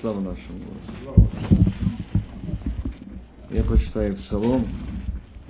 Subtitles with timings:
[0.00, 1.30] Слава нашему Господу.
[3.50, 4.66] Я прочитаю псалом.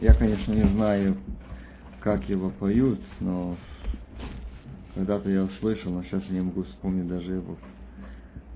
[0.01, 1.17] Я, конечно, не знаю,
[2.01, 3.57] как его поют, но
[4.95, 7.57] когда-то я услышал, но сейчас я не могу вспомнить даже его.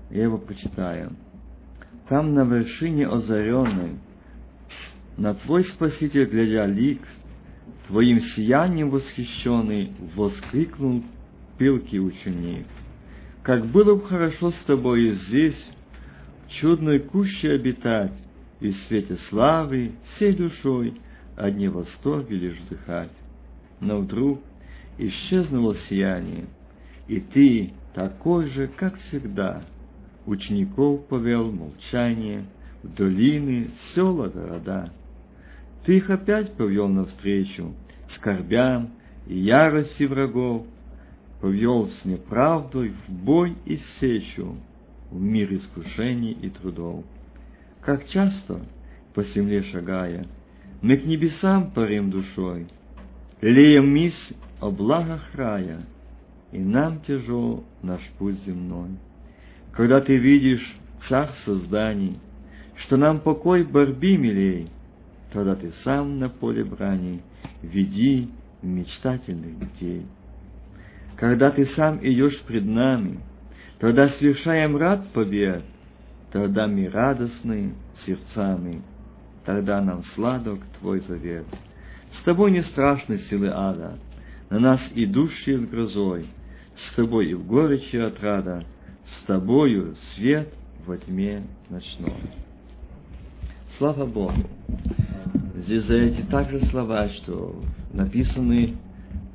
[0.09, 1.13] Я его прочитаю.
[2.07, 3.99] Там на вершине озаренной,
[5.17, 7.01] на твой Спаситель глядя лик,
[7.87, 11.03] твоим сиянием восхищенный, воскликнул
[11.57, 12.65] пилки ученик.
[13.43, 15.61] Как было бы хорошо с тобой здесь,
[16.59, 18.13] чудной куще обитать,
[18.59, 21.01] и в свете славы всей душой
[21.35, 23.11] одни восторги лишь вдыхать.
[23.79, 24.41] Но вдруг
[24.97, 26.45] исчезнуло сияние,
[27.07, 29.63] и ты, такой же, как всегда,
[30.25, 32.45] учеников повел молчание
[32.83, 34.93] в долины, села, города.
[35.85, 37.73] Ты их опять повел навстречу
[38.09, 38.91] скорбям
[39.27, 40.65] и ярости врагов,
[41.41, 44.57] повел с неправдой в бой и сечу,
[45.11, 47.03] в мир искушений и трудов.
[47.81, 48.61] Как часто,
[49.13, 50.25] по земле шагая,
[50.81, 52.67] мы к небесам парим душой,
[53.41, 55.81] леем мисс о благах рая,
[56.51, 58.91] и нам тяжел наш путь земной.
[59.73, 60.75] Когда ты видишь
[61.07, 62.19] царь созданий,
[62.75, 64.69] что нам покой борьбе милей,
[65.31, 67.21] тогда ты сам на поле брани
[67.61, 68.29] веди
[68.61, 70.05] мечтательных детей.
[71.15, 73.19] Когда ты сам идешь пред нами,
[73.81, 75.63] тогда совершаем рад побед,
[76.31, 77.73] тогда мы радостны
[78.05, 78.83] сердцами,
[79.43, 81.47] тогда нам сладок Твой завет.
[82.11, 83.97] С Тобой не страшны силы ада,
[84.51, 86.27] на нас идущие с грозой,
[86.75, 88.63] с Тобой и в горечи отрада,
[89.03, 90.53] с Тобою свет
[90.85, 92.13] во тьме ночной.
[93.79, 94.47] Слава Богу!
[95.55, 97.59] Здесь за эти также слова, что
[97.93, 98.77] написаны,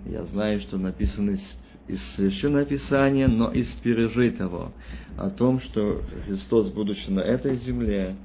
[0.04, 1.40] я знаю, что написаны
[1.88, 4.72] из Священного Писания, но из пережитого,
[5.16, 8.16] о том, что Христос, будучи на этой земле,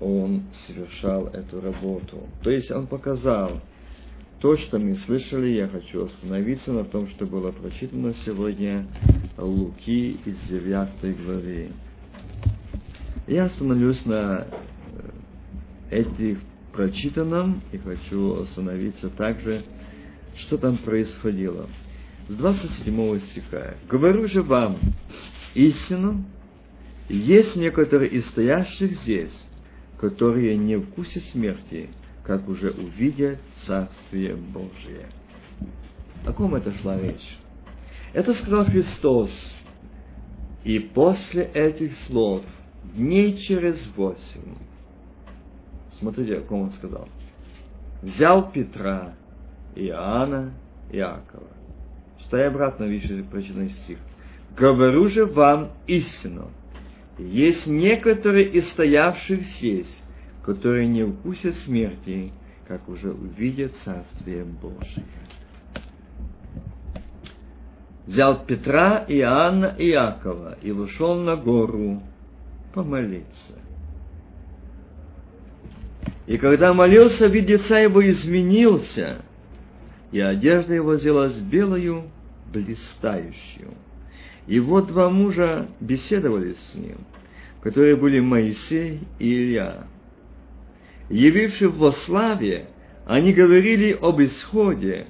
[0.00, 2.28] Он совершал эту работу.
[2.42, 3.60] То есть Он показал
[4.40, 8.86] то, что мы слышали, я хочу остановиться на том, что было прочитано сегодня
[9.38, 11.70] Луки из 9 главы.
[13.26, 14.46] Я остановлюсь на
[15.90, 16.38] э, этих
[16.72, 19.62] прочитанном и хочу остановиться также,
[20.36, 21.66] что там происходило
[22.28, 23.74] с 27 стиха.
[23.88, 24.78] «Говорю же вам
[25.54, 26.24] истину,
[27.08, 29.48] есть некоторые из стоящих здесь,
[29.98, 31.90] которые не вкусят смерти,
[32.24, 35.08] как уже увидят Царствие Божие».
[36.26, 37.38] О ком это шла речь?
[38.12, 39.30] Это сказал Христос.
[40.64, 42.42] И после этих слов,
[42.82, 44.56] дней через восемь,
[45.92, 47.08] смотрите, о ком он сказал,
[48.02, 49.14] взял Петра,
[49.76, 50.54] Иоанна,
[50.90, 51.46] Иакова,
[52.26, 53.98] Читай обратно, видишь, прочитанный стих.
[54.56, 56.50] «Говорю же вам истину.
[57.18, 60.02] Есть некоторые из стоявших здесь,
[60.44, 62.32] которые не вкусят смерти,
[62.66, 65.04] как уже увидят Царствие Божие».
[68.06, 72.02] Взял Петра, Иоанна и Иакова и вышел на гору
[72.74, 73.54] помолиться.
[76.26, 79.22] И когда молился, вид лица его изменился,
[80.10, 82.04] и одежда его сделалась белою,
[82.52, 83.74] блистающую.
[84.46, 86.98] И вот два мужа беседовали с ним,
[87.62, 89.86] которые были Моисей и Илья.
[91.08, 92.68] Явившись во славе,
[93.06, 95.06] они говорили об исходе,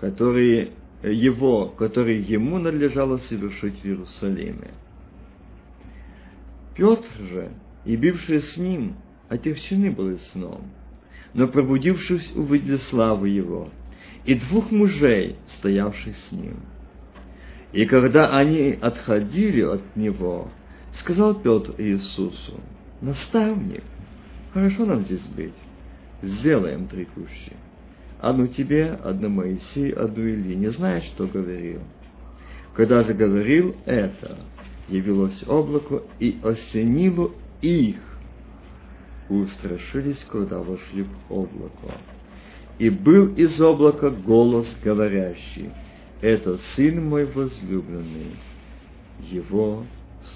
[0.00, 4.70] который его, который ему надлежало совершить в Иерусалиме.
[6.74, 7.50] Петр же,
[7.84, 8.96] и бивший с ним,
[9.28, 10.70] отягчены были сном,
[11.34, 13.70] но пробудившись, увидели славу его–
[14.24, 16.60] и двух мужей, стоявших с ним.
[17.72, 20.50] И когда они отходили от него,
[20.92, 22.60] сказал Петр Иисусу,
[23.00, 23.84] «Наставник,
[24.52, 25.54] хорошо нам здесь быть,
[26.22, 27.52] сделаем три кущи.
[28.20, 31.80] Одну тебе, одну Моисей, одну Или, не знаешь, что говорил».
[32.74, 34.38] Когда же говорил это,
[34.88, 37.30] явилось облако и осенило
[37.60, 37.96] их.
[39.28, 41.98] Устрашились, когда вошли в облако.
[42.78, 45.70] И был из облака голос говорящий,
[46.20, 48.36] «Это Сын мой возлюбленный,
[49.20, 49.84] Его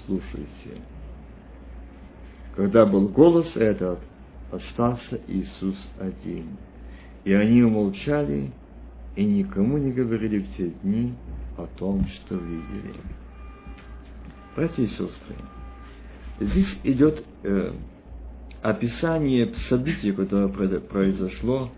[0.05, 0.81] слушайте».
[2.55, 3.99] Когда был голос этот,
[4.51, 6.57] остался Иисус один.
[7.23, 8.51] И они умолчали
[9.15, 11.13] и никому не говорили в те дни
[11.57, 12.95] о том, что видели.
[14.55, 15.35] Братья и сестры,
[16.39, 17.73] здесь идет э,
[18.61, 20.47] описание события, которое
[20.79, 21.71] произошло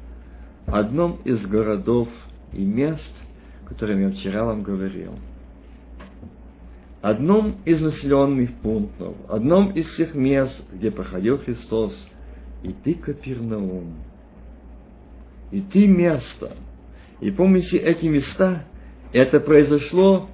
[0.72, 2.10] одном из городов
[2.54, 3.16] и мест,
[3.64, 5.14] о которых я вчера вам говорил.
[7.02, 12.10] одном из населенных пунктов, одном из всех мест, где проходил Христос,
[12.62, 13.96] и ты Капернаум,
[15.52, 16.58] и ты место.
[17.22, 18.66] И помните, эти места,
[19.14, 20.28] это произошло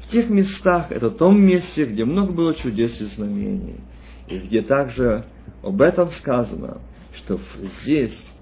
[0.00, 3.80] в тех местах, это том месте, где много было чудес и знамений,
[4.28, 5.26] и где также
[5.62, 6.80] об этом сказано,
[7.12, 7.38] что
[7.82, 8.33] здесь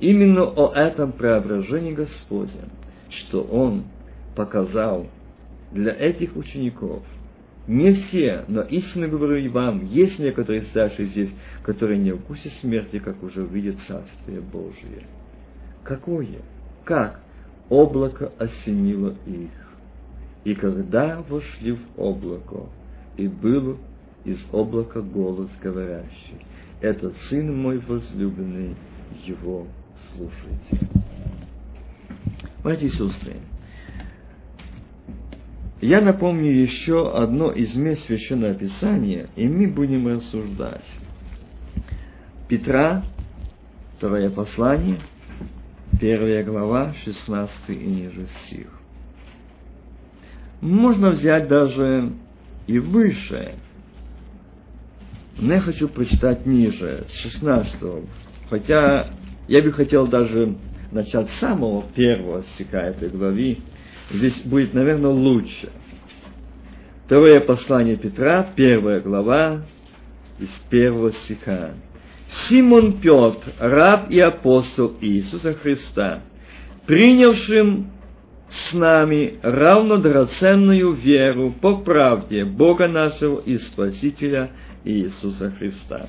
[0.00, 2.68] именно о этом преображении Господня,
[3.10, 3.84] что Он
[4.34, 5.06] показал
[5.72, 7.02] для этих учеников.
[7.66, 12.98] Не все, но истинно говорю и вам, есть некоторые старшие здесь, которые не вкусят смерти,
[12.98, 15.06] как уже увидят Царствие Божие.
[15.84, 16.40] Какое?
[16.84, 17.20] Как?
[17.68, 19.50] Облако осенило их.
[20.44, 22.68] И когда вошли в облако,
[23.18, 23.76] и был
[24.24, 26.46] из облака голос говорящий,
[26.80, 28.76] «Это Сын мой возлюбленный,
[29.26, 29.66] его
[30.14, 30.88] слушайте».
[32.62, 33.36] Братья и сестры,
[35.80, 40.84] я напомню еще одно из мест Священного Писания, и мы будем рассуждать.
[42.48, 43.04] Петра,
[43.96, 44.98] второе послание,
[46.00, 48.66] первая глава, 16 и ниже стих.
[50.60, 52.12] Можно взять даже
[52.66, 53.54] и выше.
[55.36, 57.80] Но я хочу прочитать ниже, с 16
[58.50, 59.10] Хотя
[59.48, 60.54] я бы хотел даже
[60.92, 63.58] начать с самого первого стиха этой главы,
[64.10, 65.70] здесь будет, наверное, лучше.
[67.06, 69.62] Второе послание Петра, первая глава,
[70.38, 71.72] из первого стиха.
[72.48, 76.20] Симон Петр, раб и апостол Иисуса Христа,
[76.86, 77.90] принявшим
[78.50, 84.50] с нами равно драгоценную веру по правде Бога нашего и Спасителя
[84.84, 86.08] Иисуса Христа.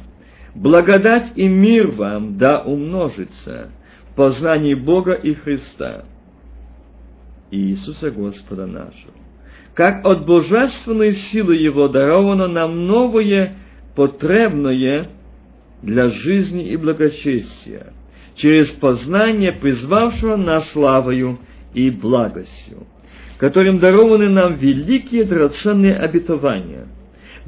[0.60, 3.70] Благодать и мир вам да умножится
[4.12, 6.04] в познании Бога и Христа–
[7.52, 9.14] Иисуса Господа нашего.
[9.74, 13.56] Как от божественной силы Его даровано нам новое,
[13.96, 15.10] потребное
[15.82, 17.94] для жизни и благочестия,
[18.36, 21.40] через познание призвавшего нас славою
[21.74, 22.86] и благостью,
[23.38, 26.88] которым дарованы нам великие драгоценные обетования,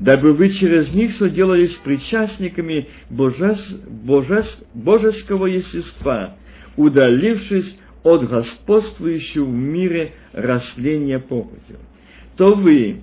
[0.01, 6.38] дабы вы через них соделались причастниками божес, божес, божеского естества,
[6.75, 11.77] удалившись от господствующего в мире растления похотью,
[12.36, 13.01] то вы,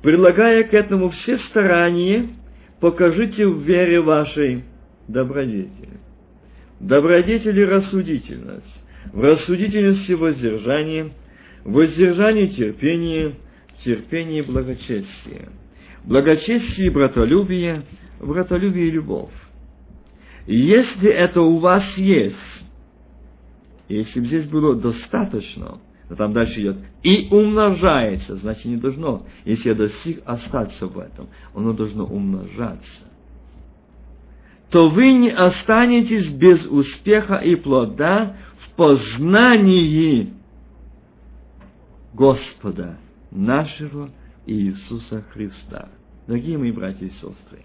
[0.00, 2.28] прилагая к этому все старания,
[2.80, 4.64] покажите в вере вашей
[5.08, 6.00] добродетель.
[6.80, 11.12] Добродетели рассудительность, в рассудительности воздержание,
[11.62, 13.34] в воздержании терпение,
[13.84, 15.50] терпение благочестие,
[16.04, 17.84] благочестие и братолюбие,
[18.20, 19.32] братолюбие и любовь.
[20.46, 22.36] Если это у вас есть,
[23.88, 25.78] если бы здесь было достаточно,
[26.08, 31.28] то там дальше идет, и умножается, значит не должно, если я достиг, остаться в этом,
[31.54, 33.06] оно должно умножаться.
[34.70, 40.32] То вы не останетесь без успеха и плода в познании
[42.14, 42.98] Господа
[43.30, 44.10] нашего
[44.46, 45.88] Иисуса Христа.
[46.26, 47.64] Дорогие мои братья и сестры,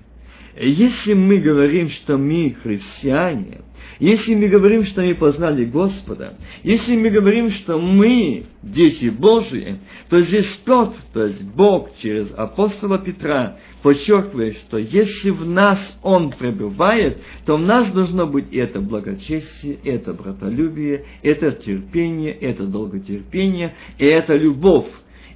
[0.59, 3.62] если мы говорим, что мы христиане,
[4.00, 9.79] если мы говорим, что мы познали Господа, если мы говорим, что мы дети Божьи,
[10.09, 16.31] то здесь Петр, то есть Бог через апостола Петра, подчеркивает, что если в нас Он
[16.31, 24.06] пребывает, то в нас должно быть это благочестие, это братолюбие, это терпение, это долготерпение, и
[24.06, 24.87] это любовь.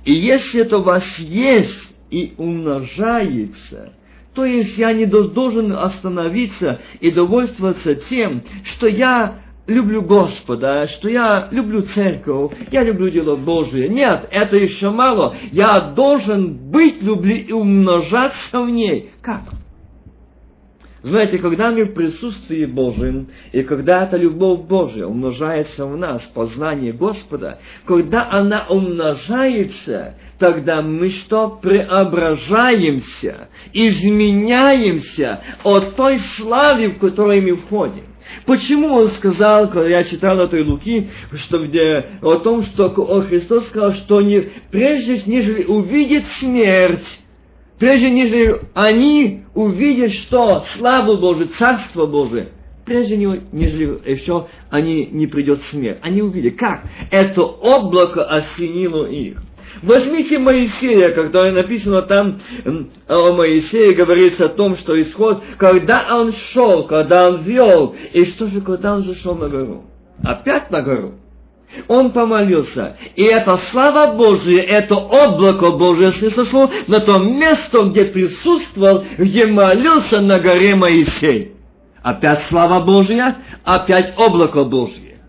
[0.06, 3.94] И если это у вас есть и умножается–
[4.34, 11.50] то есть я не должен остановиться и довольствоваться тем, что я люблю Господа, что я
[11.52, 13.90] люблю церковь, я люблю дело Божие.
[13.90, 15.36] Нет, это еще мало.
[15.52, 19.12] Я должен быть, любли и умножаться в ней.
[19.22, 19.42] Как?
[21.04, 26.94] Знаете, когда мы в присутствии Божьем, и когда эта любовь Божия умножается в нас, познание
[26.94, 31.60] Господа, когда она умножается, тогда мы что?
[31.60, 38.06] Преображаемся, изменяемся от той славы, в которой мы входим.
[38.46, 42.90] Почему он сказал, когда я читал этой Луки, что где, о том, что
[43.24, 47.21] Христос сказал, что не, прежде нежели увидит смерть,
[47.82, 52.50] прежде нежели они увидят, что славу Божию, Царство Божие,
[52.86, 59.42] прежде нежели еще они не придет смерть, они увидят, как это облако осенило их.
[59.82, 62.40] Возьмите Моисея, когда написано там
[63.08, 68.46] о Моисее, говорится о том, что исход, когда он шел, когда он вел, и что
[68.46, 69.86] же, когда он зашел на гору?
[70.24, 71.16] Опять на гору.
[71.88, 72.98] Он помолился.
[73.16, 80.22] И это слава Божия, это облако Божие сошло на то место, где присутствовал, где молился
[80.22, 81.54] на горе Моисей.
[82.04, 85.20] Опять слава Божия, опять облако Божие.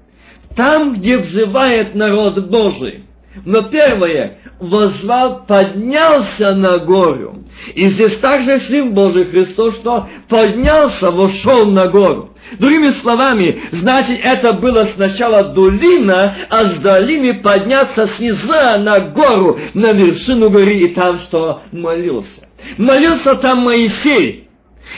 [0.57, 3.05] Там, где взывает народ Божий.
[3.45, 7.45] Но первое, возвал, поднялся на гору.
[7.75, 12.32] И здесь также Сын Божий Христос, что поднялся, вошел на гору.
[12.59, 19.93] Другими словами, значит, это было сначала долина, а с долины подняться снизу на гору, на
[19.93, 22.49] вершину горы, и там что молился.
[22.77, 24.49] Молился там Моисей.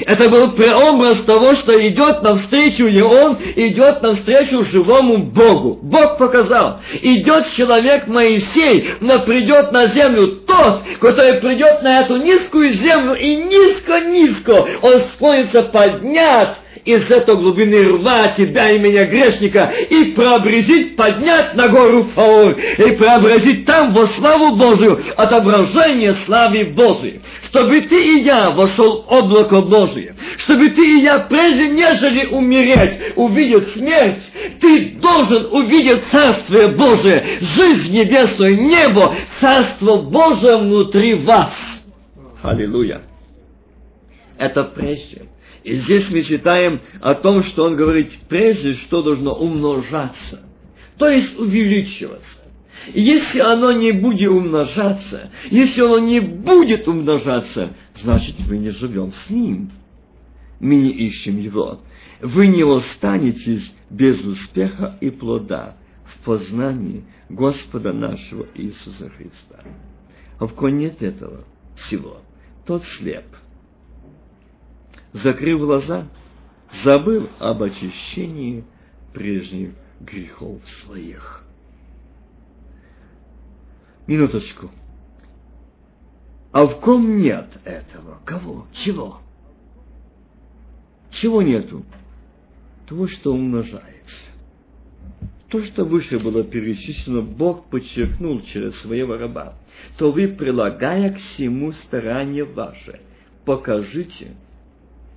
[0.01, 5.79] Это был преобраз того, что идет навстречу, и он идет навстречу живому Богу.
[5.83, 12.73] Бог показал, идет человек Моисей, но придет на землю тот, который придет на эту низкую
[12.75, 20.05] землю, и низко-низко он склонится поднять из этой глубины рва тебя и меня, грешника, и
[20.13, 27.21] преобразить, поднять на гору Фаор, и преобразить там во славу Божию, отображение славы Божией.
[27.47, 33.15] Чтобы ты и я вошел в облако Божие, чтобы ты и я, прежде нежели умереть,
[33.17, 34.19] увидеть смерть,
[34.61, 41.53] ты должен увидеть Царствие Божие, жизнь небесную, небо, Царство Божие внутри вас.
[42.43, 43.03] Аллилуйя.
[44.37, 45.29] Это прежде.
[45.65, 50.43] И здесь мы читаем о том, что он говорит прежде, что должно умножаться,
[50.99, 52.45] то есть увеличиваться.
[52.93, 57.71] И если оно не будет умножаться, если оно не будет умножаться,
[58.03, 59.71] значит, мы не живем с ним.
[60.61, 61.81] Мы не ищем его.
[62.21, 69.65] Вы не останетесь без успеха и плода в познании Господа нашего Иисуса Христа.
[70.39, 71.45] А в ком нет этого
[71.77, 72.19] всего,
[72.67, 73.25] тот слеп–
[75.15, 76.09] закрыв глаза,
[76.83, 78.65] забыл об очищении
[79.13, 81.45] прежних грехов своих.
[84.07, 84.71] Минуточку.
[86.53, 88.19] А в ком нет этого?
[88.25, 88.67] Кого?
[88.73, 89.21] Чего?
[91.11, 91.85] Чего нету?
[92.87, 93.95] Того, что умножается.
[95.49, 99.55] То, что выше было перечислено, Бог подчеркнул через своего раба.
[99.97, 103.01] То вы, прилагая к всему старание ваше,
[103.45, 104.37] покажите,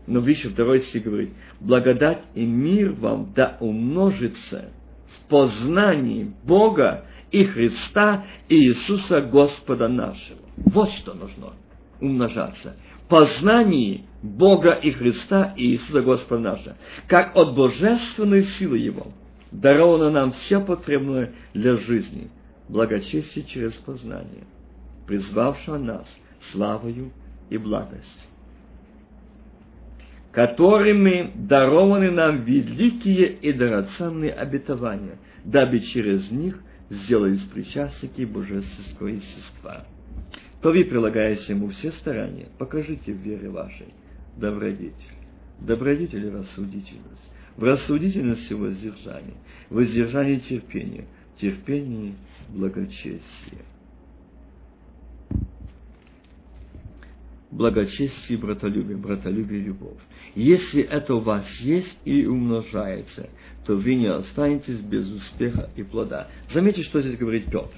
[0.08, 4.72] но выше второй стих говорит, благодать и мир вам да умножится
[5.14, 10.40] в познании Бога и Христа и Иисуса Господа нашего.
[10.56, 11.54] Вот что нужно
[12.00, 12.78] умножаться.
[13.10, 16.78] Познании Бога и Христа и Иисуса Господа нашего.
[17.08, 19.08] Как от божественной силы Его
[19.52, 22.30] даровано нам все потребное для жизни,
[22.70, 24.46] благочестие через познание,
[25.06, 26.08] призвавшего нас
[26.52, 27.12] славою
[27.50, 28.28] и благостью
[30.32, 39.86] которыми дарованы нам великие и драгоценные обетования, дабы через них сделались причастники божественского естества.
[40.62, 43.94] То вы прилагаете ему все старания, покажите в вере вашей
[44.38, 44.94] добродетель.
[45.60, 47.32] Добродетель и рассудительность.
[47.56, 49.36] В рассудительности воздержание,
[49.70, 50.38] в воздержании
[51.40, 52.16] терпение,
[52.50, 53.62] благочестие.
[57.58, 59.98] Благочестие братолюбие, братолюбие любовь.
[60.36, 63.32] Если это у вас есть и умножается,
[63.66, 66.28] то вы не останетесь без успеха и плода.
[66.54, 67.74] Заметьте, что здесь говорит Петр.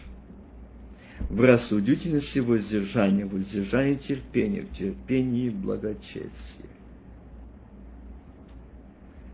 [1.29, 6.29] В рассудительности воздержания, в воздержании терпения, в терпении благочестия.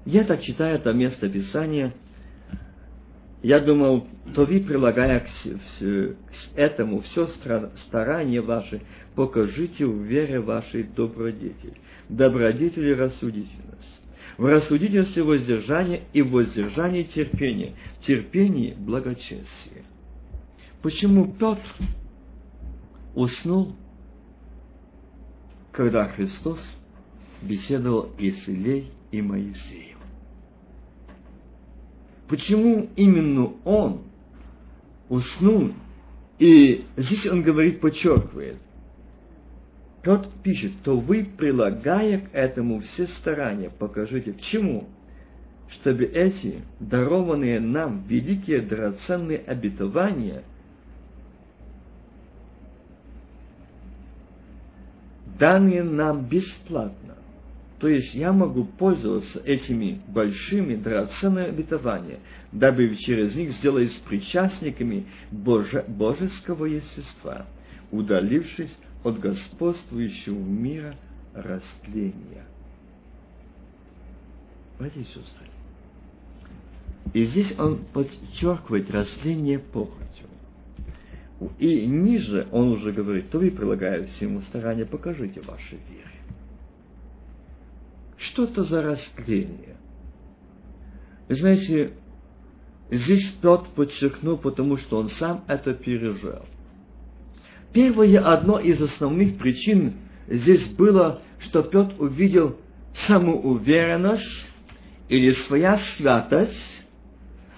[0.05, 1.95] Я так читаю это место Писания,
[3.45, 6.15] я думал, то вы, прилагая к,
[6.55, 8.81] этому все старание ваше,
[9.13, 11.77] покажите в вере вашей добродетель
[12.09, 14.01] добродетель и рассудительность.
[14.37, 19.83] В рассудительности воздержание и в воздержании терпение, в терпении благочестие.
[20.81, 21.69] Почему Петр
[23.13, 23.75] уснул,
[25.71, 26.59] когда Христос
[27.43, 29.94] беседовал и с Илей, и Моисеем?
[32.27, 34.01] Почему именно он
[35.09, 35.73] уснул?
[36.39, 38.57] И здесь он говорит, подчеркивает,
[40.03, 44.87] тот пишет, то вы, прилагая к этому все старания, покажите, к чему?
[45.69, 50.43] Чтобы эти дарованные нам великие драгоценные обетования
[55.39, 57.04] данные нам бесплатно.
[57.85, 62.19] То есть я могу пользоваться этими большими драгоценными обетованиями,
[62.51, 67.45] дабы через них сделать причастниками Боже, божеского естества,
[67.91, 70.95] удалившись от господствующего мира
[71.35, 72.47] растления.
[74.79, 75.45] Братья и сестры,
[77.13, 80.25] И здесь он подчеркивает растение похотью.
[81.59, 86.24] И ниже он уже говорит, то вы прилагая всему старания, покажите ваши веры.
[88.17, 89.77] Что это за растление?
[91.27, 91.93] Вы знаете,
[92.91, 96.45] здесь тот подчеркнул, потому что он сам это пережил.
[97.73, 99.95] Первое, одно из основных причин
[100.27, 102.57] здесь было, что Петр увидел
[103.07, 104.47] самоуверенность
[105.09, 106.87] или своя святость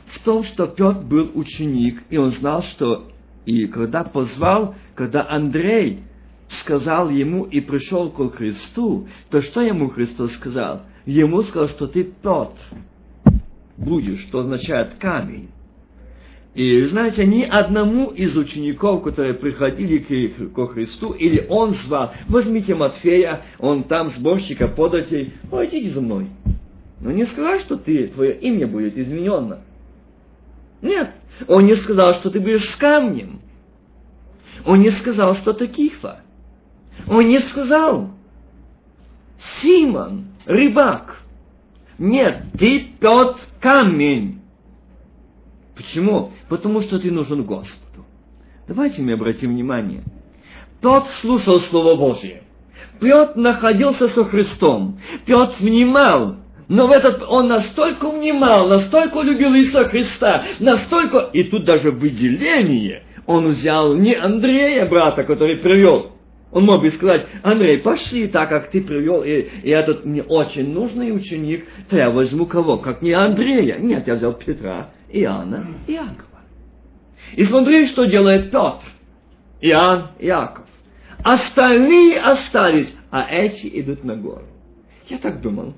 [0.08, 3.12] в том, что Петр был ученик, и он знал, что
[3.46, 6.04] и когда позвал, когда Андрей
[6.50, 10.84] сказал ему и пришел к Христу, то что ему Христос сказал?
[11.06, 12.58] Ему сказал, что ты Петр
[13.78, 15.50] будешь, что означает камень.
[16.58, 23.44] И знаете, ни одному из учеников, которые приходили к, Христу, или он звал, возьмите Матфея,
[23.60, 26.30] он там сборщика податей, пойдите за мной.
[27.00, 29.60] Но не сказал, что ты, твое имя будет изменено.
[30.82, 31.12] Нет,
[31.48, 33.42] он не сказал, что ты будешь с камнем.
[34.66, 36.22] Он не сказал, что ты кифа.
[37.08, 38.10] Он не сказал,
[39.62, 41.22] Симон, рыбак.
[41.98, 44.42] Нет, ты Петр камень.
[45.76, 46.32] Почему?
[46.50, 48.06] Потому что ты нужен Господу.
[48.68, 50.04] Давайте мы обратим внимание.
[50.82, 52.44] Тот слушал Слово Божье.
[53.00, 55.00] Петр находился со Христом.
[55.26, 56.38] Петр внимал.
[56.68, 63.04] Но в этот он настолько внимал, настолько любил Иисуса Христа, настолько, и тут даже выделение,
[63.26, 66.17] он взял не Андрея, брата, который привел,
[66.52, 70.72] он мог бы сказать, Андрей, пошли так, как ты привел, и, и этот мне очень
[70.72, 72.78] нужный ученик, то возьму кого?
[72.78, 73.78] Как не Андрея.
[73.78, 76.42] Нет, я взял Петра, Иоанна Иакова.
[77.36, 78.86] И смотри, что делает Петр,
[79.60, 80.66] Иоанн, Иаков.
[81.24, 84.46] Остальные остались, а эти идут на гору.
[85.10, 85.74] Я так думал.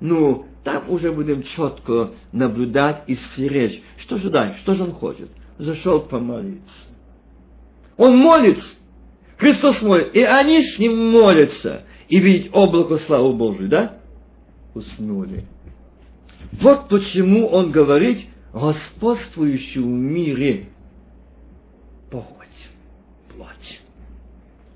[0.00, 3.82] Ну, там уже будем четко наблюдать и стеречь.
[3.98, 4.58] Что же дальше?
[4.60, 5.30] Что же он хочет?
[5.58, 6.88] Зашел помолиться.
[7.96, 8.77] Он молится.
[9.38, 10.14] Христос молит.
[10.14, 11.84] И они с ним молятся.
[12.08, 13.98] И видеть облако славы Божию, да?
[14.74, 15.44] Уснули.
[16.52, 20.66] Вот почему он говорит, господствующий в мире
[22.10, 22.48] похоть,
[23.34, 23.80] плоть.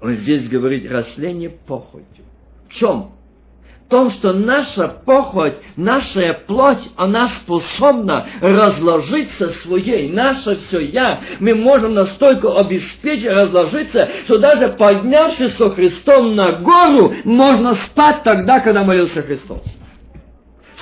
[0.00, 2.24] Он здесь говорит растление похотью.
[2.68, 3.12] В чем?
[3.92, 11.20] Том, что наша похоть, наша плоть, она способна разложиться своей, наше все я.
[11.40, 18.60] Мы можем настолько обеспечить разложиться, что даже поднявшись со Христом на гору, можно спать тогда,
[18.60, 19.62] когда молился Христос.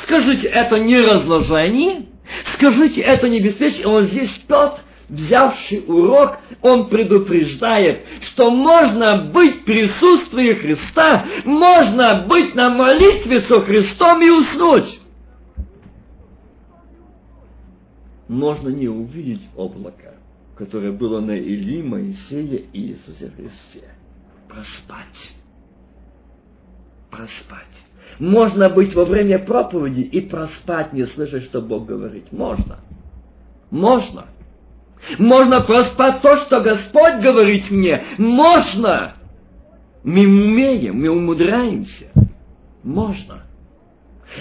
[0.04, 2.06] Скажите, это не разложение?
[2.54, 3.88] Скажите, это не беспечение?
[3.88, 4.74] Он здесь спет,
[5.10, 13.60] взявший урок, он предупреждает, что можно быть в присутствии Христа, можно быть на молитве со
[13.60, 15.00] Христом и уснуть.
[18.28, 20.14] Можно не увидеть облако,
[20.56, 23.88] которое было на Или, Моисее и Иисусе Христе.
[24.48, 25.34] Проспать.
[27.10, 27.66] Проспать.
[28.20, 32.30] Можно быть во время проповеди и проспать, не слышать, что Бог говорит.
[32.30, 32.78] Можно.
[33.70, 34.26] Можно.
[35.18, 38.02] Можно проспать то, что Господь говорит мне.
[38.18, 39.14] Можно.
[40.02, 42.06] Мы умеем, мы умудряемся.
[42.82, 43.42] Можно.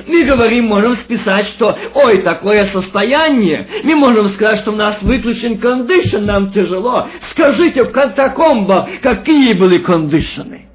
[0.08, 3.68] Мы говорим, можем списать, что, ой, такое состояние.
[3.84, 7.08] Мы можем сказать, что у нас выключен кондишн, нам тяжело.
[7.32, 10.68] Скажите, в катакомбах какие были кондишны?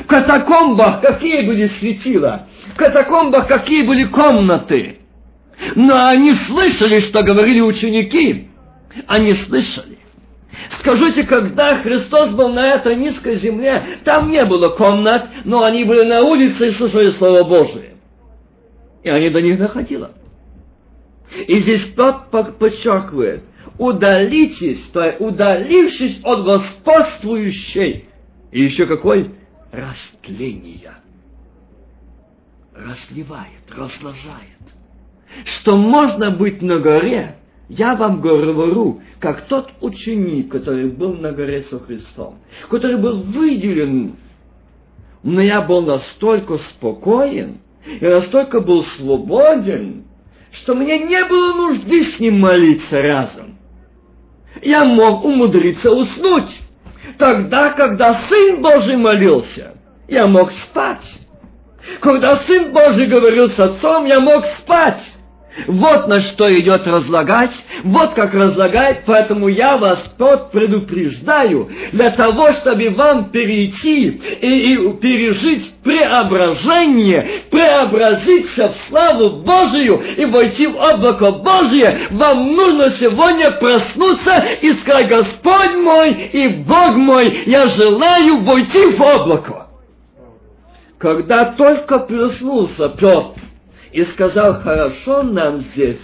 [0.00, 2.48] В катакомбах какие были светила?
[2.74, 4.98] В катакомбах какие были комнаты?
[5.76, 8.47] Но они слышали, что говорили ученики.
[9.06, 9.98] Они слышали.
[10.80, 16.04] Скажите, когда Христос был на этой низкой земле, там не было комнат, но они были
[16.04, 17.96] на улице и слышали Слово Божие.
[19.02, 20.12] И они до них доходило.
[21.46, 23.44] И здесь Петр подчеркивает,
[23.78, 28.08] удалитесь, то есть удалившись от господствующей,
[28.50, 29.34] и еще какой?
[29.70, 30.94] Растления.
[32.74, 34.58] Разливает, разложает.
[35.44, 37.37] Что можно быть на горе,
[37.68, 44.16] я вам говорю, как тот ученик, который был на горе со Христом, который был выделен,
[45.22, 47.58] но я был настолько спокоен,
[48.00, 50.04] и настолько был свободен,
[50.52, 53.58] что мне не было нужды с ним молиться разом.
[54.62, 56.60] Я мог умудриться уснуть.
[57.18, 59.74] Тогда, когда Сын Божий молился,
[60.08, 61.18] я мог спать.
[62.00, 65.02] Когда Сын Божий говорил с Отцом, я мог спать.
[65.66, 67.50] Вот на что идет разлагать,
[67.82, 74.92] вот как разлагает, поэтому я вас тот предупреждаю, для того, чтобы вам перейти и, и
[74.94, 84.44] пережить преображение, преобразиться в славу Божию и войти в облако Божие, вам нужно сегодня проснуться
[84.60, 89.66] и сказать, Господь мой и Бог мой, я желаю войти в облако.
[90.98, 93.47] Когда только проснулся Петр,
[93.92, 96.00] и сказал, хорошо нам здесь.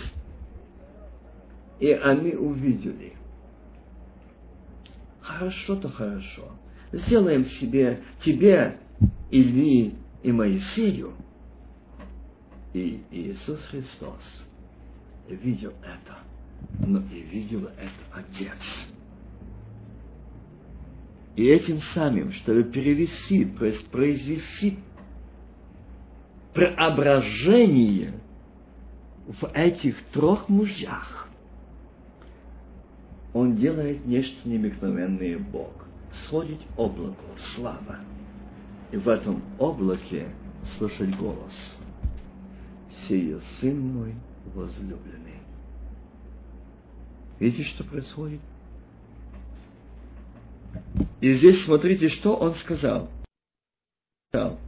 [1.81, 3.15] И они увидели.
[5.21, 6.49] Хорошо-то хорошо.
[6.93, 8.79] Сделаем себе, тебе,
[9.31, 11.15] Ильи и Моисею.
[12.73, 14.45] И Иисус Христос
[15.29, 16.19] видел это,
[16.87, 18.59] но и видел это Отец.
[21.37, 24.79] И этим самым, чтобы перевести, произвести
[26.55, 28.15] преображение
[29.27, 31.29] в этих трех мужьях.
[33.33, 35.73] Он делает нечто необыкновенное Бог.
[36.27, 37.25] Сходит облако,
[37.57, 37.99] слава.
[38.93, 40.29] И в этом облаке
[40.79, 41.53] слышать голос.
[43.09, 44.15] Сие сын мой
[44.55, 45.41] возлюбленный.
[47.41, 48.41] Видите, что происходит?
[51.21, 53.11] И здесь смотрите, что он сказал.
[54.31, 54.61] Сказал,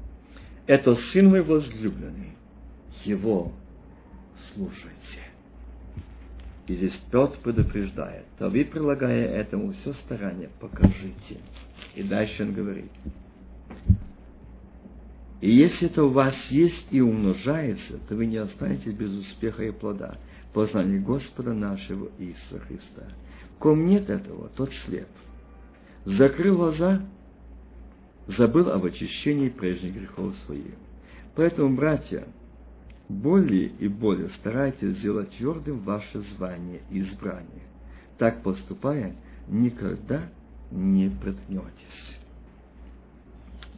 [0.66, 2.37] это сын мой возлюбленный,
[3.05, 3.52] его
[4.52, 4.94] слушайте.
[6.66, 11.40] И здесь Петр предупреждает, то вы, прилагая этому все старание, покажите.
[11.94, 12.90] И дальше он говорит,
[15.40, 19.70] и если это у вас есть и умножается, то вы не останетесь без успеха и
[19.70, 20.18] плода,
[20.52, 23.12] познания Господа нашего Иисуса Христа.
[23.59, 25.09] Ком нет этого, тот слеп.
[26.05, 27.02] Закрыл глаза,
[28.26, 30.74] забыл об очищении прежних грехов своих.
[31.34, 32.26] Поэтому, братья,
[33.08, 37.62] более и более старайтесь сделать твердым ваше звание и избрание.
[38.18, 39.14] Так поступая,
[39.48, 40.22] никогда
[40.70, 42.18] не проткнетесь.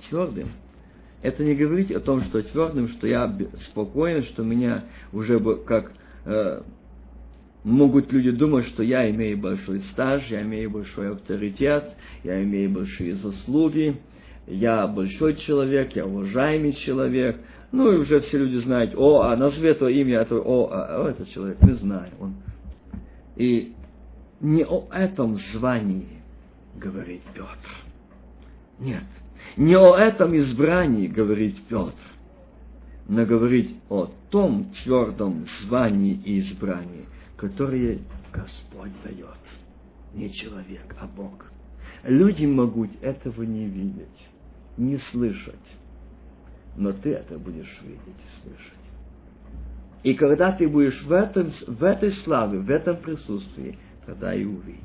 [0.09, 0.49] Твердым–
[1.23, 3.37] это не говорить о том, что твердым, что я
[3.71, 5.93] спокоен, что меня уже как
[6.25, 6.63] э,
[7.65, 11.93] могут люди думать, что я имею большой стаж, я имею большой авторитет,
[12.25, 13.97] я имею большие заслуги,
[14.49, 17.39] я большой человек, я уважаемый человек.
[17.71, 21.11] Ну и уже все люди знают, о, а назови это имя, это, о, а, а
[21.11, 22.11] этот человек, не знаю.
[22.19, 22.35] Он.
[23.37, 23.75] И
[24.41, 26.23] не о этом звании
[26.77, 27.69] говорит Петр.
[28.79, 29.05] Нет,
[29.59, 31.93] не о этом избрании говорит Петр,
[33.07, 37.07] но говорит о том твердом звании и избрании,
[37.37, 37.99] которое
[38.33, 39.37] Господь дает.
[40.15, 41.45] Не человек, а Бог.
[42.03, 44.29] Люди могут этого не видеть
[44.79, 45.55] не слышать.
[46.77, 48.73] Но ты это будешь видеть и слышать.
[50.05, 54.83] И когда ты будешь в, этом, в этой славе, в этом присутствии, тогда и увидеть.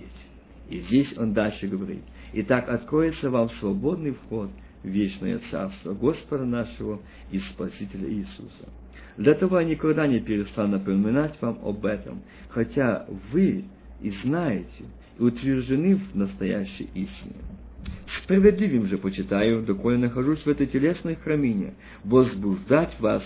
[0.69, 2.03] И здесь он дальше говорит.
[2.33, 4.49] Итак, откроется вам свободный вход
[4.81, 6.99] в вечное царство Господа нашего
[7.31, 8.69] и Спасителя Иисуса.
[9.17, 13.65] Для того я никогда не перестану напоминать вам об этом, хотя вы
[14.01, 14.85] и знаете,
[15.19, 17.35] и утверждены в настоящей истине.
[18.23, 23.23] Справедливым же почитаю, доколе нахожусь в этой телесной храмине, возбуждать вас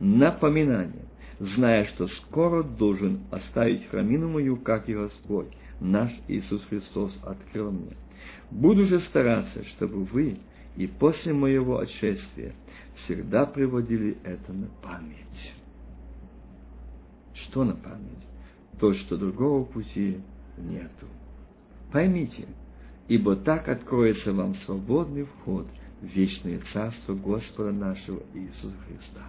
[0.00, 1.06] напоминание,
[1.38, 5.48] зная, что скоро должен оставить храмину мою, как и Господь,
[5.80, 7.96] наш Иисус Христос открыл мне.
[8.50, 10.38] Буду же стараться, чтобы вы
[10.76, 12.54] и после моего отшествия
[12.96, 15.54] всегда приводили это на память.
[17.34, 18.26] Что на память?
[18.78, 20.20] То, что другого пути
[20.58, 21.06] нету.
[21.92, 22.46] Поймите,
[23.08, 25.66] ибо так откроется вам свободный вход
[26.00, 29.28] в вечное царство Господа нашего Иисуса Христа.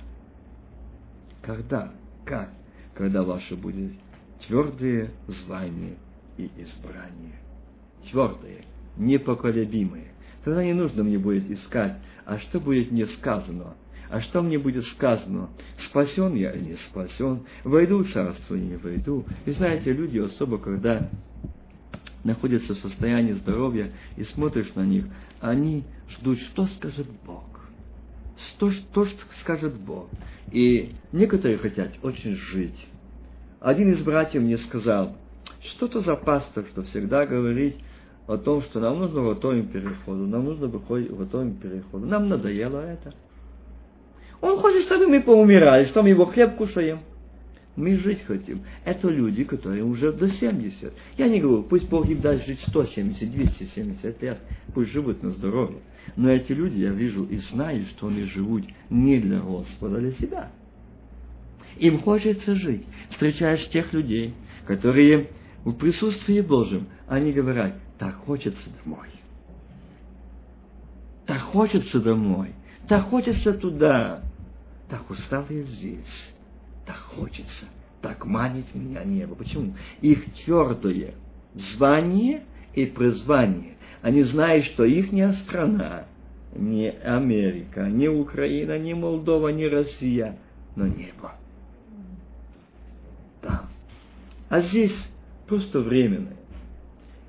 [1.41, 1.93] Когда?
[2.25, 2.49] Как?
[2.95, 3.93] Когда ваше будет
[4.45, 5.97] твердое звание
[6.37, 7.39] и избрание.
[8.09, 8.65] Твердое,
[8.97, 10.11] непоколебимое.
[10.43, 13.75] Тогда не нужно мне будет искать, а что будет мне сказано,
[14.09, 15.49] а что мне будет сказано,
[15.89, 19.25] спасен я или не спасен, войду в царство или не войду.
[19.45, 21.09] И знаете, люди особо, когда
[22.27, 25.05] находятся в состоянии здоровья и смотришь на них,
[25.39, 27.43] они ждут, что скажет Бог.
[28.37, 29.07] Что, что
[29.41, 30.09] скажет Бог.
[30.51, 32.77] И некоторые хотят очень жить.
[33.59, 35.17] Один из братьев мне сказал,
[35.61, 37.77] что то за пастор, что всегда говорит
[38.27, 42.05] о том, что нам нужно готовим переходу, нам нужно выходить готовим переходу.
[42.05, 43.13] Нам надоело это.
[44.41, 46.99] Он хочет, чтобы мы поумирали, что мы его хлеб кушаем.
[47.77, 48.63] Мы жить хотим.
[48.85, 50.91] Это люди, которые уже до 70.
[51.15, 54.39] Я не говорю, пусть Бог им даст жить 170, 270 лет,
[54.73, 55.77] пусть живут на здоровье.
[56.15, 60.11] Но эти люди, я вижу и знаю, что они живут не для Господа, а для
[60.13, 60.51] себя.
[61.77, 62.83] Им хочется жить.
[63.11, 64.33] Встречаешь тех людей,
[64.65, 65.29] которые
[65.63, 69.09] в присутствии Божьем, они говорят, так хочется домой.
[71.27, 72.55] Так хочется домой.
[72.87, 74.23] Так хочется туда.
[74.89, 76.33] Так устал я здесь.
[76.87, 77.65] Так хочется.
[78.01, 79.35] Так манит меня небо.
[79.35, 79.75] Почему?
[80.01, 81.13] Их твердое
[81.53, 83.75] звание и призвание.
[84.01, 85.11] Они знают, что их
[85.43, 86.05] страна,
[86.55, 90.37] не Америка, не Украина, не Молдова, не Россия,
[90.75, 91.33] но небо.
[93.41, 93.69] Там.
[94.49, 94.95] А здесь
[95.47, 96.37] просто временное.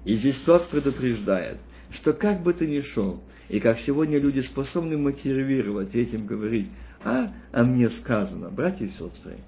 [0.04, 1.58] И здесь тот предупреждает,
[1.90, 6.68] что как бы ты ни шел, и как сегодня люди способны мотивировать этим говорить,
[7.08, 9.38] а, а мне сказано, братья и сестры,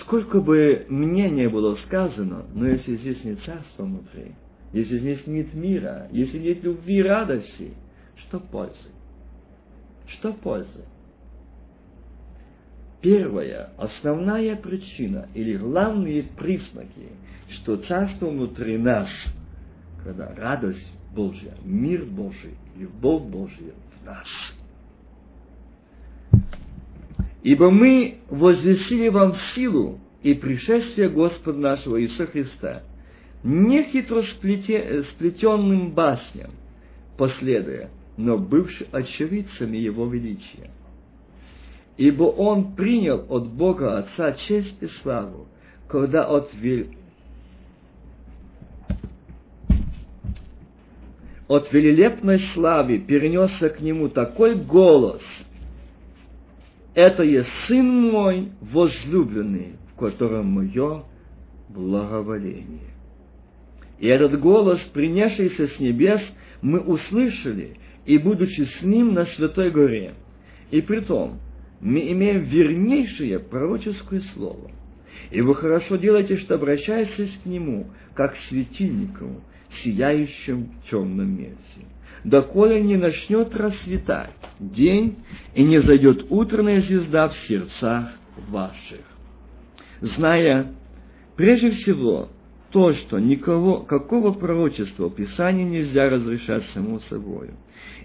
[0.00, 4.34] сколько бы мне не было сказано, но если здесь нет царства внутри,
[4.72, 7.74] если здесь нет мира, если нет любви и радости,
[8.16, 8.90] что пользы?
[10.06, 10.84] Что пользы?
[13.00, 17.08] Первая, основная причина или главные признаки,
[17.48, 19.08] что царство внутри нас,
[20.04, 24.26] когда радость Божья, мир Божий, любовь Божья в нас.
[27.42, 32.82] Ибо мы возвестили вам силу и пришествие Господа нашего Иисуса Христа,
[33.42, 36.50] не хитро сплетенным басням,
[37.16, 40.70] последуя, но бывши очевидцами Его величия.
[41.96, 45.46] Ибо Он принял от Бога Отца честь и славу,
[45.88, 46.50] когда от,
[51.48, 55.22] от велилепной славы перенесся к Нему такой голос–
[56.94, 61.04] это есть Сын мой возлюбленный, в котором мое
[61.68, 62.94] благоволение.
[63.98, 66.20] И этот голос, принявшийся с небес,
[66.62, 67.76] мы услышали,
[68.06, 70.14] и будучи с ним на Святой Горе.
[70.70, 71.38] И при том,
[71.80, 74.70] мы имеем вернейшее пророческое слово.
[75.30, 79.42] И вы хорошо делаете, что обращаетесь к нему, как к светильнику,
[79.82, 81.86] сияющим в темном месте
[82.24, 85.16] доколе не начнет расцветать день
[85.54, 88.10] и не зайдет утренняя звезда в сердцах
[88.48, 89.00] ваших.
[90.00, 90.72] Зная
[91.36, 92.28] прежде всего
[92.70, 97.50] то, что никого, какого пророчества в Писании нельзя разрешать само собой,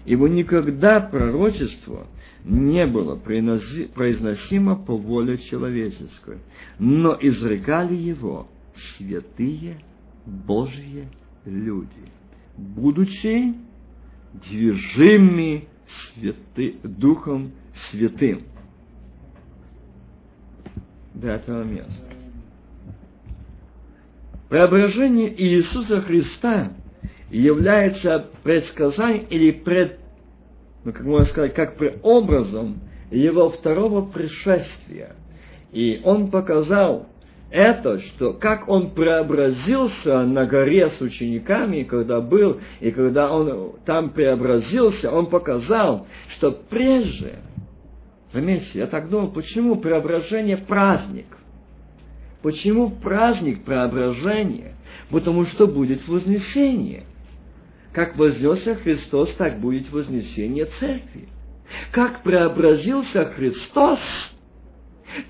[0.04, 2.06] ибо никогда пророчество
[2.44, 6.38] не было произносимо по воле человеческой,
[6.78, 9.78] но изрекали его святые
[10.26, 11.08] Божьи
[11.44, 12.10] люди,
[12.56, 13.54] будучи
[14.44, 15.68] движимы
[16.14, 17.52] святы, Духом
[17.90, 18.42] Святым.
[21.14, 22.06] До этого места.
[24.48, 26.72] Преображение Иисуса Христа
[27.30, 29.98] является предсказанием или пред,
[30.84, 35.16] ну, как можно сказать, как преобразом его второго пришествия.
[35.72, 37.08] И он показал
[37.56, 44.10] это, что как он преобразился на горе с учениками, когда был, и когда он там
[44.10, 47.36] преобразился, он показал, что прежде,
[48.34, 51.28] заметьте, я так думал, почему преображение праздник?
[52.42, 54.74] Почему праздник преображения?
[55.08, 57.04] Потому что будет вознесение.
[57.94, 61.30] Как вознесся Христос, так будет вознесение церкви.
[61.90, 63.98] Как преобразился Христос,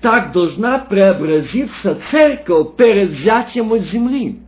[0.01, 4.39] так должна преобразиться церковь перед взятием от земли.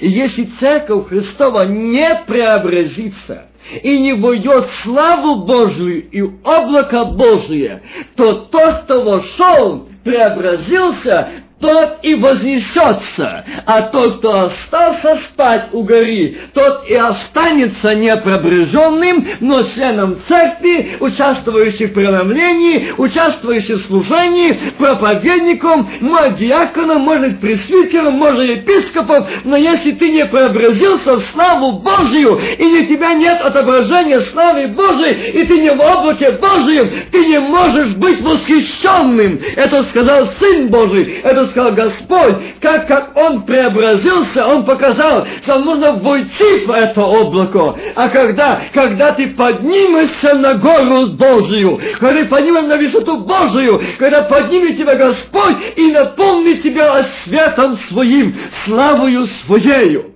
[0.00, 3.46] И если церковь Христова не преобразится
[3.82, 7.82] и не войдет славу Божию и облако Божие,
[8.16, 11.28] то тот, кто вошел, преобразился,
[11.62, 19.62] тот и вознесется, а тот, кто остался спать у горы, тот и останется непробреженным, но
[19.62, 29.26] членом церкви, участвующим в преломлении, участвующим в служении, проповедником, может диаконом, может пресвитером, может епископом,
[29.44, 35.30] но если ты не преобразился в славу Божию, и у тебя нет отображения славы Божией,
[35.30, 39.40] и ты не в облаке Божьем, ты не можешь быть восхищенным.
[39.54, 45.92] Это сказал Сын Божий, это сказал Господь, как, как Он преобразился, Он показал, что нужно
[45.92, 47.76] войти в это облако.
[47.94, 54.22] А когда, когда ты поднимешься на гору Божию, когда ты поднимешь на высоту Божию, когда
[54.22, 58.34] поднимет тебя Господь и наполнит тебя светом своим,
[58.64, 60.12] славою своею.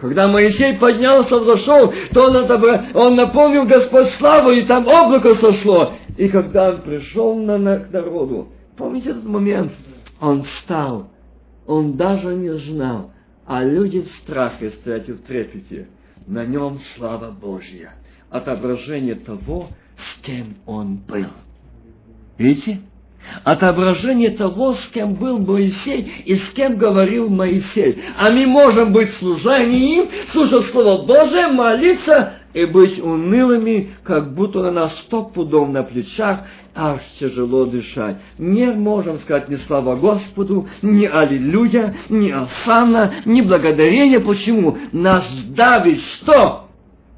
[0.00, 5.92] Когда Моисей поднялся, взошел, то он, это, он наполнил Господь славу, и там облако сошло.
[6.16, 9.72] И когда он пришел на, на, народу, помните этот момент?
[10.20, 11.10] Он встал,
[11.66, 13.12] он даже не знал,
[13.46, 15.88] а люди в страхе стоят и в трепете.
[16.26, 17.94] На нем слава Божья,
[18.28, 21.26] отображение того, с кем он был.
[22.38, 22.80] Видите?
[23.44, 28.02] отображение того, с кем был Моисей и с кем говорил Моисей.
[28.16, 34.70] А мы можем быть служением, слушать Слово Божие, молиться и быть унылыми, как будто на
[34.70, 36.40] нас сто пудов на плечах,
[36.74, 38.18] аж тяжело дышать.
[38.38, 44.20] Не можем сказать ни слава Господу, ни аллилуйя, ни осанна, ни благодарение.
[44.20, 44.78] Почему?
[44.92, 46.66] Нас давит что?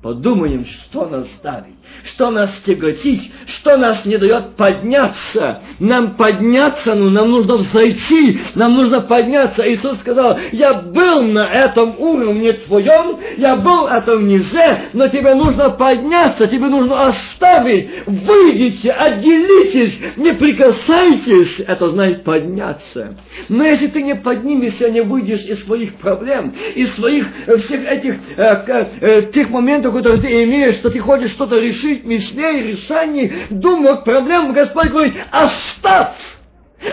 [0.03, 5.61] Подумаем, что нас давит, что нас тяготит, что нас не дает подняться.
[5.79, 9.69] Нам подняться, ну, нам нужно взойти, нам нужно подняться.
[9.71, 15.71] Иисус сказал, я был на этом уровне твоем, я был этом ниже, но тебе нужно
[15.71, 21.61] подняться, тебе нужно оставить, выйдите, отделитесь, не прикасайтесь.
[21.67, 23.17] Это значит подняться.
[23.49, 28.17] Но если ты не поднимешься, не выйдешь из своих проблем, из своих э, всех этих
[28.37, 34.05] э, э, тех моментов, которую ты имеешь, что ты хочешь что-то решить, мечтей, решений, думок,
[34.05, 36.17] проблем, Господь говорит, оставь!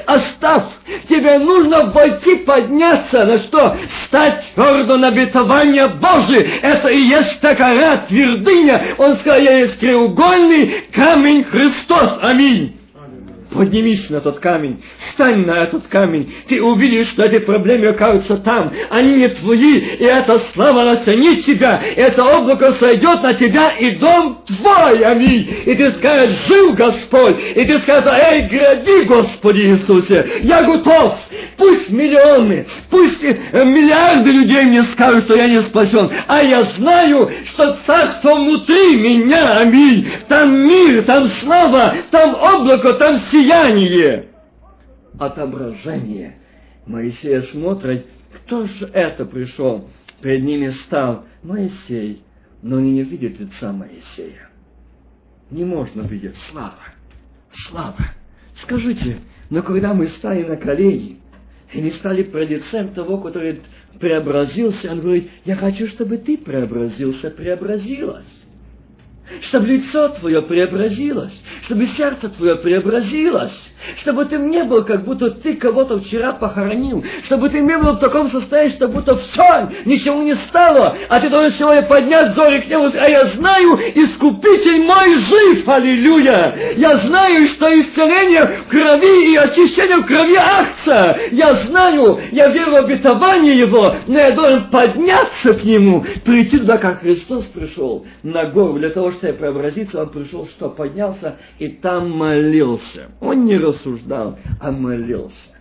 [0.06, 0.66] Оставь!
[1.08, 3.76] Тебе нужно войти, подняться на что?
[4.06, 6.48] Стать твердо на обетование Божие.
[6.62, 8.84] Это и есть такая твердыня.
[9.00, 12.20] Он сказал, я есть треугольный камень Христос.
[12.22, 12.79] Аминь.
[13.52, 18.72] Поднимись на тот камень, встань на этот камень, ты увидишь, что эти проблемы окажутся там,
[18.92, 24.44] они не твои, и эта слава настанет тебя, это облако сойдет на тебя, и дом
[24.46, 25.50] твой, аминь.
[25.66, 31.18] И ты скажешь, жил Господь, и ты скажешь, эй, гради, Господи Иисусе, я готов,
[31.58, 33.36] пусть миллионы, пусть э,
[33.66, 39.58] миллиарды людей мне скажут, что я не спасен, а я знаю, что царство внутри меня,
[39.58, 44.28] аминь, там мир, там слава, там облако, там сила, сияние,
[45.18, 46.38] отображение.
[46.86, 49.90] Моисей смотрит, кто же это пришел?
[50.22, 52.24] Перед ними стал Моисей,
[52.62, 54.50] но не видят лица Моисея.
[55.50, 56.80] Не можно видеть слава.
[57.68, 58.12] Слава.
[58.62, 61.20] Скажите, но когда мы стали на колени,
[61.72, 63.62] и не стали пред лицем того, который
[64.00, 68.39] преобразился, он говорит, я хочу, чтобы ты преобразился, преобразилась
[69.42, 75.56] чтобы лицо твое преобразилось, чтобы сердце твое преобразилось, чтобы ты не был, как будто ты
[75.56, 80.36] кого-то вчера похоронил, чтобы ты не был в таком состоянии, что будто все, ничего не
[80.36, 85.68] стало, а ты должен сегодня поднять зоры к нему, а я знаю, искупитель мой жив,
[85.68, 86.56] аллилуйя!
[86.76, 91.20] Я знаю, что исцеление в крови и очищение в крови акция.
[91.32, 96.78] Я знаю, я верю в обетование его, но я должен подняться к нему, прийти туда,
[96.78, 102.12] как Христос пришел на гору, для того, чтобы преобразиться, он пришел, что поднялся и там
[102.12, 103.12] молился.
[103.20, 105.60] Он не рассуждал, а молился.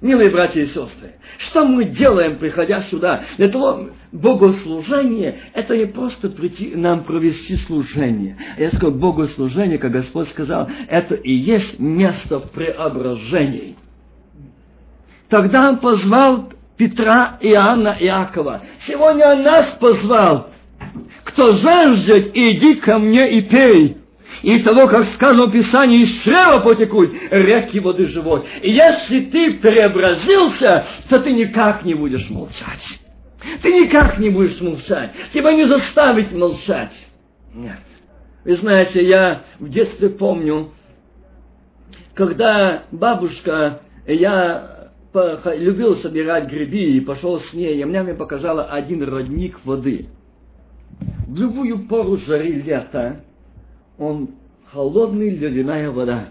[0.00, 3.22] Милые братья и сестры, что мы делаем, приходя сюда?
[3.36, 8.36] Для того богослужение, это не просто прийти нам провести служение.
[8.58, 13.76] Я сказал, богослужение, как Господь сказал, это и есть место преображений.
[15.28, 18.62] Тогда Он позвал Петра, Иоанна, Иакова.
[18.86, 20.50] Сегодня Он нас позвал.
[21.38, 23.98] Кто жаждет, иди ко мне и пей
[24.42, 28.42] и того, как сказано в Писании, из чрева потекут реки воды живой.
[28.60, 32.82] И если ты преобразился, то ты никак не будешь молчать.
[33.62, 35.12] Ты никак не будешь молчать.
[35.32, 36.92] Тебя не заставить молчать.
[37.54, 37.82] Нет.
[38.44, 40.72] Вы знаете, я в детстве помню,
[42.14, 49.60] когда бабушка, я любил собирать грибы и пошел с ней, и мне показала один родник
[49.64, 50.08] воды.
[51.00, 53.24] В любую пору жары лета
[53.98, 54.30] он
[54.70, 56.30] холодный ледяная вода.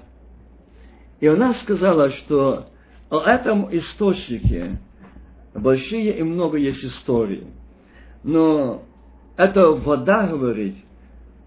[1.20, 2.68] И она сказала, что
[3.10, 4.80] о этом источнике
[5.54, 7.48] большие и много есть историй.
[8.24, 8.84] Но
[9.36, 10.76] эта вода, говорит,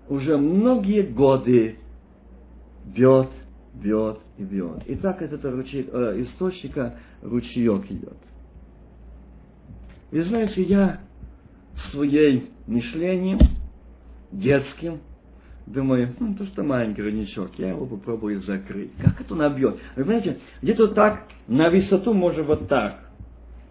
[0.09, 1.77] уже многие годы
[2.85, 3.29] бьет,
[3.75, 4.87] бьет и бьет.
[4.87, 8.17] И так от этого ручей, э, источника ручеек идет.
[10.11, 11.01] И знаете, я
[11.93, 13.39] своей мышлением
[14.33, 15.01] детским
[15.67, 18.91] Думаю, ну, то что маленький родничок, я его попробую закрыть.
[18.97, 19.79] Как это набьет?
[19.95, 23.09] Вы понимаете, где-то так, на высоту, может, вот так,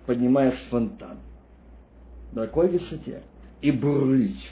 [0.06, 1.18] поднимаешь фонтан.
[2.32, 3.24] На такой высоте.
[3.60, 4.50] И бурлить.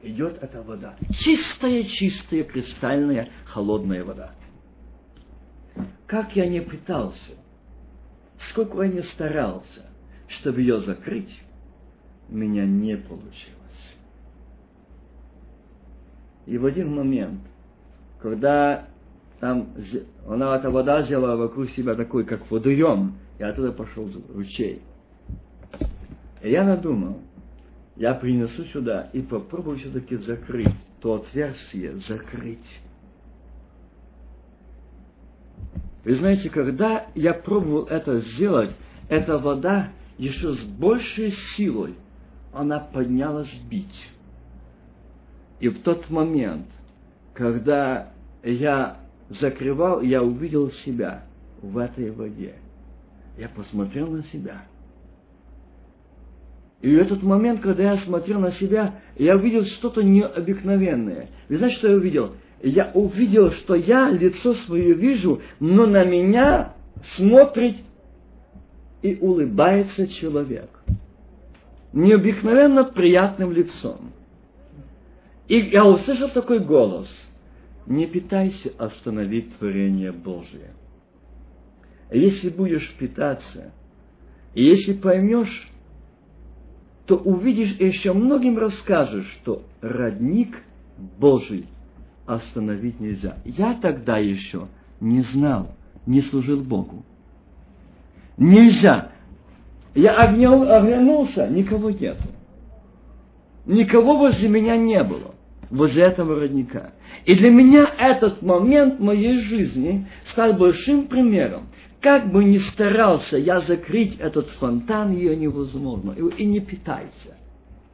[0.00, 0.96] Идет эта вода.
[1.10, 4.32] Чистая, чистая, кристальная, холодная вода.
[6.06, 7.34] Как я не пытался,
[8.50, 9.90] сколько я не старался,
[10.28, 11.42] чтобы ее закрыть,
[12.30, 13.61] меня не получилось.
[16.46, 17.40] И в один момент,
[18.20, 18.86] когда
[19.40, 19.68] там
[20.28, 24.82] она эта вода взяла вокруг себя такой, как водоем, и оттуда пошел ручей.
[26.42, 27.18] И я надумал,
[27.96, 32.58] я принесу сюда и попробую все-таки закрыть то отверстие, закрыть.
[36.04, 38.74] Вы знаете, когда я пробовал это сделать,
[39.08, 41.94] эта вода еще с большей силой,
[42.52, 44.10] она поднялась бить.
[45.62, 46.66] И в тот момент,
[47.34, 48.08] когда
[48.42, 48.96] я
[49.28, 51.22] закрывал, я увидел себя
[51.62, 52.56] в этой воде.
[53.38, 54.64] Я посмотрел на себя.
[56.80, 61.28] И в этот момент, когда я смотрел на себя, я увидел что-то необыкновенное.
[61.48, 62.32] Вы знаете, что я увидел?
[62.60, 66.74] Я увидел, что я лицо свое вижу, но на меня
[67.14, 67.76] смотрит
[69.00, 70.70] и улыбается человек.
[71.92, 74.10] Необыкновенно приятным лицом.
[75.48, 77.08] И я услышал такой голос.
[77.86, 80.70] Не пытайся остановить творение Божие.
[82.12, 83.72] Если будешь питаться,
[84.54, 85.68] и если поймешь,
[87.06, 90.56] то увидишь и еще многим расскажешь, что родник
[91.18, 91.66] Божий
[92.26, 93.38] остановить нельзя.
[93.44, 94.68] Я тогда еще
[95.00, 95.74] не знал,
[96.06, 97.04] не служил Богу.
[98.36, 99.10] Нельзя.
[99.94, 102.18] Я оглянулся, никого нет.
[103.66, 105.31] Никого возле меня не было,
[105.72, 106.92] возле этого родника.
[107.24, 111.68] И для меня этот момент моей жизни стал большим примером.
[112.00, 116.12] Как бы ни старался я закрыть этот фонтан, ее невозможно.
[116.12, 117.38] И не питайся.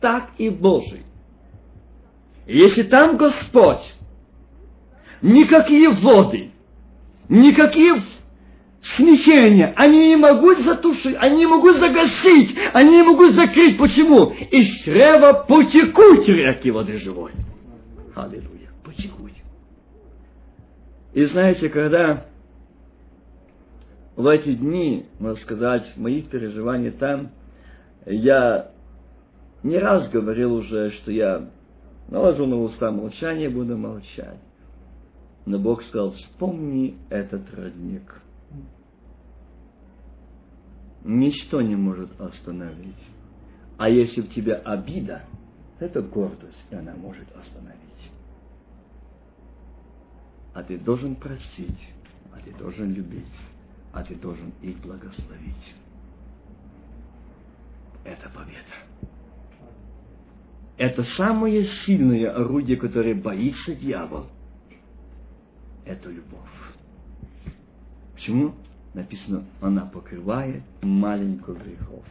[0.01, 1.03] Так и Божий.
[2.47, 3.95] Если там Господь,
[5.23, 6.51] никакие воды,
[7.29, 7.97] никакие
[8.97, 13.77] смещения, они не могут затушить, они не могут загасить, они не могут закрыть.
[13.77, 14.33] Почему?
[14.51, 17.33] Из чрева потекут реки воды живой.
[18.19, 19.31] Аллилуйя, потекут.
[21.15, 22.27] И знаете, когда
[24.17, 27.31] в эти дни, можно сказать, моих переживаний там,
[28.05, 28.73] я
[29.63, 31.49] не раз говорил уже, что я
[32.09, 34.41] наложу на уста молчание, буду молчать.
[35.47, 38.21] Но Бог сказал, вспомни этот родник.
[41.05, 42.97] Ничто не может остановить.
[43.79, 45.23] А если в тебя обида,
[45.79, 47.78] это гордость, и она может остановить.
[50.59, 51.89] А ты должен простить,
[52.35, 53.25] а ты должен любить
[53.93, 55.75] а ты должен их благословить.
[58.05, 59.17] Это победа.
[60.77, 64.27] Это самое сильное орудие, которое боится дьявол.
[65.85, 66.41] Это любовь.
[68.15, 68.55] Почему?
[68.95, 72.05] Написано, она покрывает маленько грехов.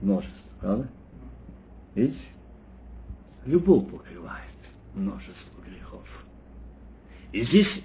[0.00, 0.88] Множество, правда?
[1.94, 2.28] Видите?
[3.46, 4.44] Любовь покрывает
[4.94, 5.53] множество
[5.94, 6.26] грехов.
[7.32, 7.84] И здесь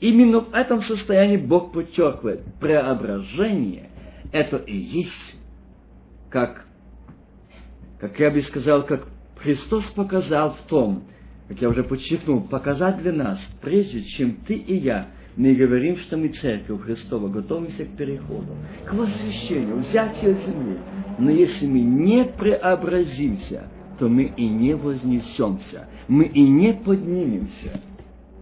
[0.00, 3.88] Именно в этом состоянии Бог подчеркивает, преображение–
[4.32, 5.36] это и есть,
[6.28, 6.66] как,
[8.00, 11.04] как я бы сказал, как Христос показал в том,
[11.46, 16.16] как я уже подчеркнул, показать для нас, прежде чем ты и я, мы говорим, что
[16.16, 20.78] мы церковь Христова, готовимся к переходу, к восхищению, взятию земли.
[21.20, 23.68] Но если мы не преобразимся,
[24.02, 27.80] то мы и не вознесемся, мы и не поднимемся.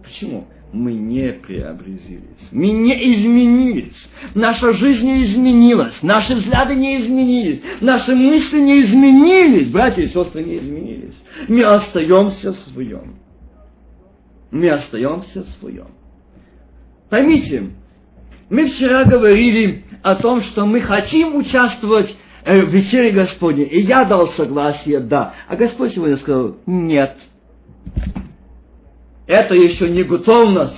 [0.01, 0.47] Почему?
[0.73, 8.15] мы не преобразились, мы не изменились, наша жизнь не изменилась, наши взгляды не изменились, наши
[8.15, 11.21] мысли не изменились, братья и сестры не изменились.
[11.49, 13.17] Мы остаемся в своем.
[14.49, 15.89] Мы остаемся в своем.
[17.09, 17.69] Поймите,
[18.49, 24.29] мы вчера говорили о том, что мы хотим участвовать э, вечере Господней, и я дал
[24.31, 25.35] согласие, да.
[25.47, 27.17] А Господь сегодня сказал, нет,
[29.27, 30.75] это еще не готовность.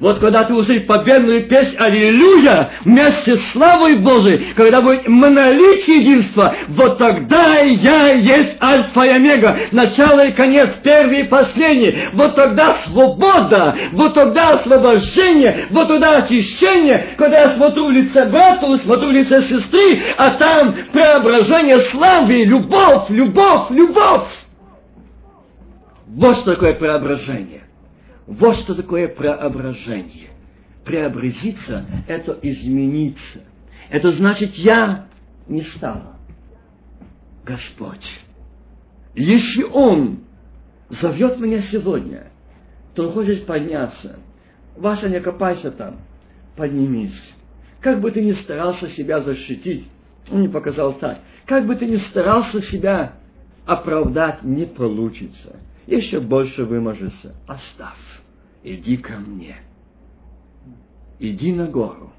[0.00, 6.54] Вот когда ты услышишь победную песнь «Аллилуйя» вместе с славой Божией, когда будет монолит единства,
[6.68, 11.96] вот тогда я есть Альфа и Омега, начало и конец, первый и последний.
[12.12, 18.78] Вот тогда свобода, вот тогда освобождение, вот тогда очищение, когда я смотрю в лице брата,
[18.78, 24.28] смотрю в лице сестры, а там преображение славы, любовь, любовь, любовь.
[26.06, 27.67] Вот такое преображение.
[28.28, 30.28] Вот что такое преображение.
[30.84, 33.42] Преобразиться– это измениться.
[33.88, 35.06] Это значит, я
[35.46, 36.16] не стала.
[37.42, 38.06] Господь.
[39.14, 40.20] Если Он
[40.90, 42.30] зовет меня сегодня,
[42.94, 44.18] то Он хочет подняться.
[44.76, 45.96] Ваша, не копайся там,
[46.54, 47.34] поднимись.
[47.80, 49.86] Как бы ты ни старался себя защитить,
[50.30, 51.20] он не показал так.
[51.46, 53.14] Как бы ты ни старался себя
[53.64, 55.56] оправдать, не получится.
[55.86, 57.34] Еще больше выможется.
[57.46, 58.07] Оставь
[58.62, 59.56] иди ко мне.
[61.18, 62.12] Иди на гору.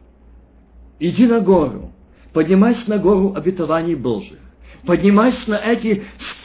[0.99, 1.91] Иди на гору.
[2.33, 4.39] Поднимайся на гору обетований Божьих.
[4.85, 6.03] Поднимайся на эти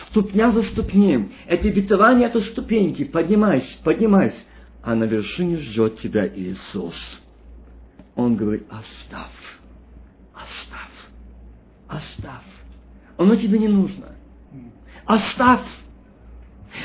[0.09, 1.33] ступня за ступнем.
[1.47, 3.05] Эти обетования, это ступеньки.
[3.05, 4.37] Поднимайся, поднимайся.
[4.83, 7.21] а на вершине ждет тебя Иисус.
[8.15, 9.31] Он говорит, оставь,
[10.33, 10.91] оставь,
[11.89, 12.43] оставь.
[13.17, 14.07] Оно тебе не нужно.
[15.07, 15.67] Оставь.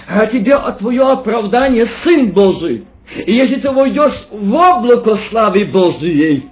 [0.07, 2.85] А тебе твое оправдание Сын Божий.
[3.15, 6.49] И если ты войдешь в облако славы Божией,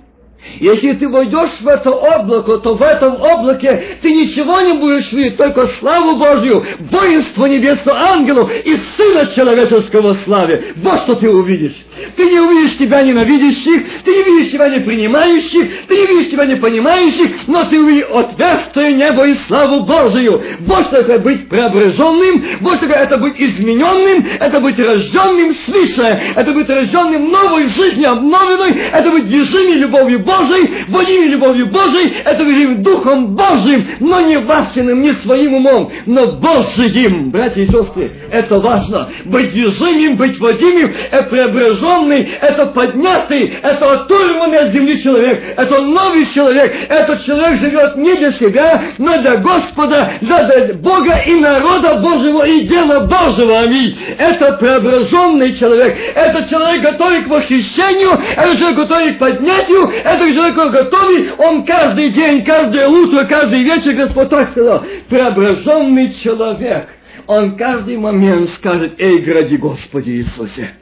[0.60, 5.38] если ты войдешь в это облако, то в этом облаке ты ничего не будешь видеть,
[5.38, 10.74] только славу Божью, воинство небесного ангелов и Сына Человеческого славе.
[10.78, 11.76] Вот что ты увидишь.
[12.16, 16.46] Ты не увидишь тебя ненавидящих, ты не видишь тебя не принимающих, ты не видишь тебя
[16.46, 20.42] не понимающих, но ты увидишь отверстие небо и славу Божию.
[20.60, 26.52] Вот что это быть преображенным, вот что это быть измененным, это быть рожденным свыше, это
[26.52, 32.82] быть рожденным новой жизнью, обновленной, это быть движимой любовью Божией, водимой любовью Божией, это быть
[32.82, 37.32] Духом Божьим, но не Васиным, не своим умом, но Божьим.
[37.32, 39.07] Братья и сестры, это важно.
[39.26, 46.28] Быть движимым, быть водимым, это преображенный, это поднятый, это оторванный от земли человек, это новый
[46.34, 52.46] человек, этот человек живет не для себя, но для Господа, для Бога и народа Божьего
[52.46, 53.60] и дела Божьего.
[53.60, 53.98] Аминь.
[54.18, 60.56] Это преображенный человек, это человек готовый к восхищению, это человек готовый к поднятию, это человек
[60.56, 66.88] готовый, он каждый день, каждое утро, каждый вечер, Господь так сказал, преображенный человек.
[67.28, 70.74] Он каждый момент скажет, эй, гради Господи Иисусе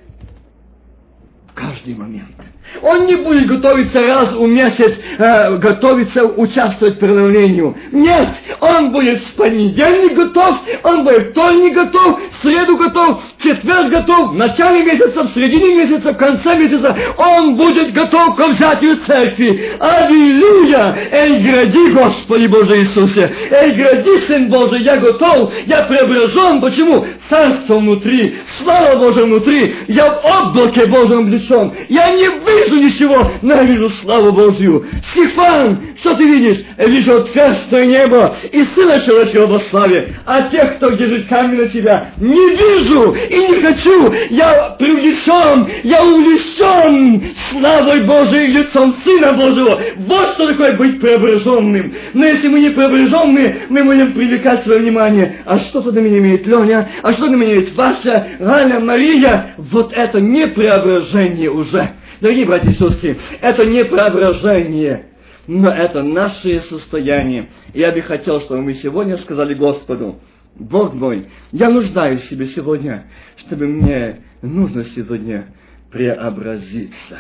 [1.55, 2.35] каждый момент.
[2.81, 7.75] Он не будет готовиться раз в месяц, э, готовиться участвовать в преломлению.
[7.91, 8.27] Нет,
[8.59, 13.89] он будет в понедельник готов, он будет в вторник готов, в среду готов, в четверг
[13.89, 16.95] готов, в начале месяца, в середине месяца, в конце месяца.
[17.17, 19.71] Он будет готов к взятию церкви.
[19.79, 20.95] Аллилуйя!
[21.11, 23.31] Эй, гради, Господи Боже Иисусе!
[23.51, 26.61] Эй, гради, Сын Божий, я готов, я преображен.
[26.61, 27.05] Почему?
[27.29, 31.71] Царство внутри, слава Божия внутри, я в облаке Божьем облечен.
[31.89, 34.85] Я не вижу ничего, но я вижу славу Божью.
[35.11, 36.63] Стефан, что ты видишь?
[36.77, 40.15] Я вижу царство небо и Сына Человечего во славе.
[40.25, 44.13] А тех, кто держит камень на тебя, не вижу и не хочу.
[44.29, 49.79] Я привлечен, я увлечен славой Божией лицом Сына Божьего.
[49.97, 51.93] Вот что такое быть преображенным.
[52.13, 55.37] Но если мы не преображенные, мы будем привлекать свое внимание.
[55.45, 56.89] А что тогда меня имеет Леня?
[57.01, 59.53] А что тогда меня имеет Вася, Галя, Мария?
[59.57, 61.89] Вот это не преображение уже.
[62.21, 65.07] Дорогие братья и сестры, это не преображение,
[65.47, 67.49] но это наше состояние.
[67.73, 70.21] Я бы хотел, чтобы мы сегодня сказали Господу,
[70.55, 75.53] Бог мой, я нуждаюсь в себе сегодня, чтобы мне нужно сегодня
[75.91, 77.19] преобразиться.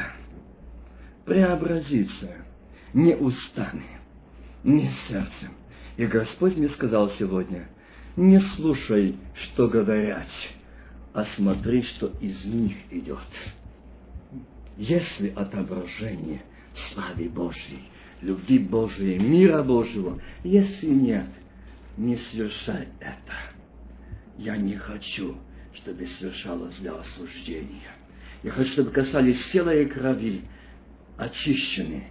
[1.25, 2.29] Преобразиться.
[2.93, 3.83] Не устами,
[4.63, 5.51] не сердцем.
[5.97, 7.67] И Господь мне сказал сегодня,
[8.15, 10.27] не слушай, что говорят,
[11.13, 13.19] а смотри, что из них идет
[14.77, 16.41] если отображение
[16.91, 17.83] славы Божьей,
[18.21, 21.27] любви Божьей, мира Божьего, если нет,
[21.97, 23.33] не совершай это.
[24.37, 25.37] Я не хочу,
[25.73, 27.91] чтобы совершалось для осуждения.
[28.43, 30.41] Я хочу, чтобы касались тела и крови,
[31.17, 32.07] очищенные,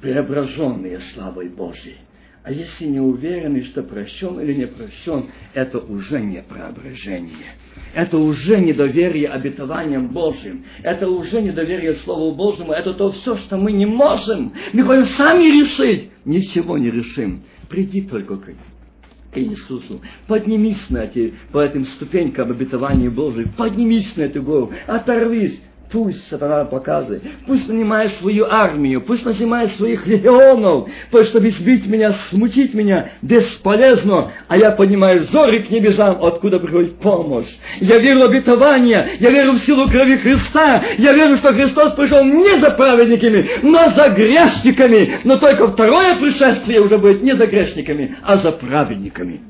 [0.00, 1.98] преображенные славой Божьей.
[2.46, 7.56] А если не уверены, что прощен или не прощен, это уже не преображение.
[7.92, 10.64] Это уже недоверие обетованиям Божьим.
[10.84, 12.70] Это уже недоверие Слову Божьему.
[12.70, 14.52] Это то все, что мы не можем.
[14.72, 16.10] Мы хотим сами решить.
[16.24, 17.42] Ничего не решим.
[17.68, 18.54] Приди только к
[19.34, 20.00] Иисусу.
[20.28, 23.56] Поднимись на эти, по этим ступенькам обетования Божьих.
[23.56, 24.70] Поднимись на эту гору.
[24.86, 25.60] Оторвись.
[25.90, 32.16] Пусть сатана показывает, пусть нанимает свою армию, пусть нанимает своих легионов, пусть чтобы сбить меня,
[32.30, 37.46] смутить меня, бесполезно, а я поднимаю зоры к небесам, откуда приходит помощь.
[37.80, 42.24] Я верю в обетование, я верю в силу крови Христа, я верю, что Христос пришел
[42.24, 48.16] не за праведниками, но за грешниками, но только второе пришествие уже будет не за грешниками,
[48.24, 49.40] а за праведниками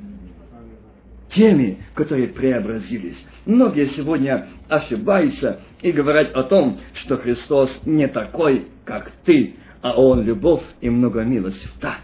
[1.37, 3.19] теми, которые преобразились.
[3.45, 10.25] Многие сегодня ошибаются и говорят о том, что Христос не такой, как ты, а Он
[10.25, 11.69] любовь и много милости.
[11.81, 11.97] Да,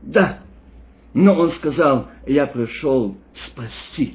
[0.00, 0.38] да.
[1.14, 3.16] Но Он сказал, я пришел
[3.46, 4.14] спасти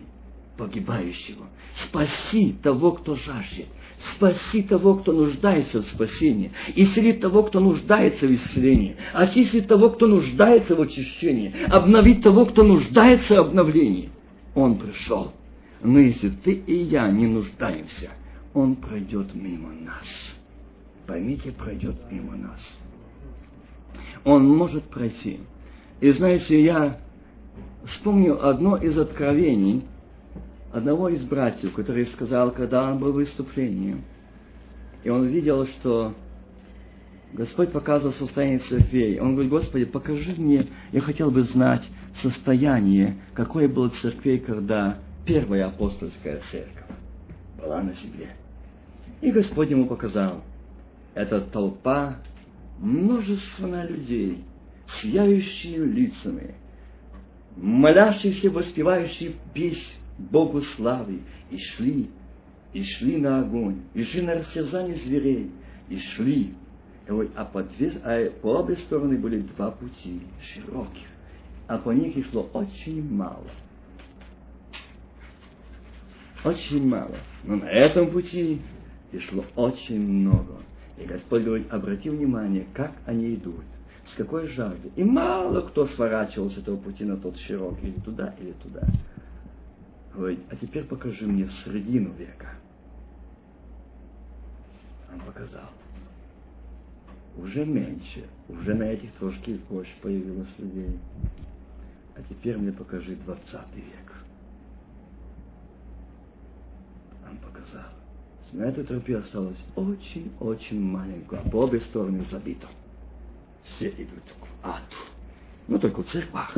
[0.58, 1.46] погибающего,
[1.86, 3.68] спаси того, кто жаждет,
[4.16, 10.08] спаси того, кто нуждается в спасении, исцелить того, кто нуждается в исцелении, очистить того, кто
[10.08, 14.10] нуждается в очищении, обновить того, кто нуждается в обновлении.
[14.58, 15.34] Он пришел.
[15.84, 18.10] Но если ты и я не нуждаемся,
[18.56, 20.08] Он пройдет мимо нас.
[21.06, 22.80] Поймите, пройдет мимо нас.
[24.24, 25.42] Он может пройти.
[26.02, 26.98] И знаете, я
[27.86, 29.84] вспомнил одно из откровений,
[30.74, 33.98] одного из братьев, который сказал, когда он был в выступлении,
[35.04, 36.16] и он видел, что
[37.32, 39.20] Господь показывал состояние церквей.
[39.20, 41.88] Он говорит, Господи, покажи мне, я хотел бы знать
[42.22, 46.86] состояние, какое было церквей, когда первая апостольская церковь
[47.58, 48.36] была на земле.
[49.22, 50.44] И Господь ему показал,
[51.14, 52.18] это толпа,
[52.80, 54.44] множество людей,
[55.02, 56.56] сияющими лицами,
[57.56, 62.10] молящиеся, воспевающие песнь Богу славы, и шли,
[62.74, 65.52] и шли на огонь, и шли на растерзание зверей,
[65.90, 66.54] и шли.
[67.36, 71.08] А по, две, а по обе стороны были два пути, широких,
[71.68, 73.48] а по них и шло очень мало.
[76.44, 77.18] Очень мало.
[77.44, 78.62] Но на этом пути
[79.12, 80.62] и шло очень много.
[80.98, 83.66] И Господь говорит, обрати внимание, как они идут,
[84.08, 84.92] с какой жаждой.
[84.96, 88.88] И мало кто сворачивал с этого пути на тот широкий, или туда, или туда.
[90.14, 92.56] Говорит, а теперь покажи мне середину века.
[95.14, 95.70] Он показал.
[97.38, 100.98] Уже меньше, уже на этих трошки больше появилось людей.
[102.18, 104.14] А теперь мне покажи двадцатый век.
[107.30, 107.92] Он показал.
[108.54, 112.68] На этой тропе осталось очень-очень маленькое, а по обе стороны забито.
[113.64, 114.82] Все идут в ад.
[115.68, 116.56] Ну, только в церквах.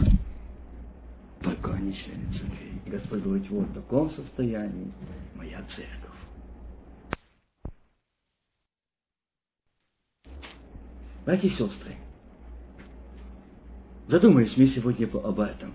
[1.42, 2.82] Только они члены церкви.
[2.86, 4.94] Господь говорит, вот в таком состоянии
[5.36, 6.10] моя церковь.
[11.26, 11.96] Братья и сестры,
[14.10, 15.74] задумались мы сегодня об этом.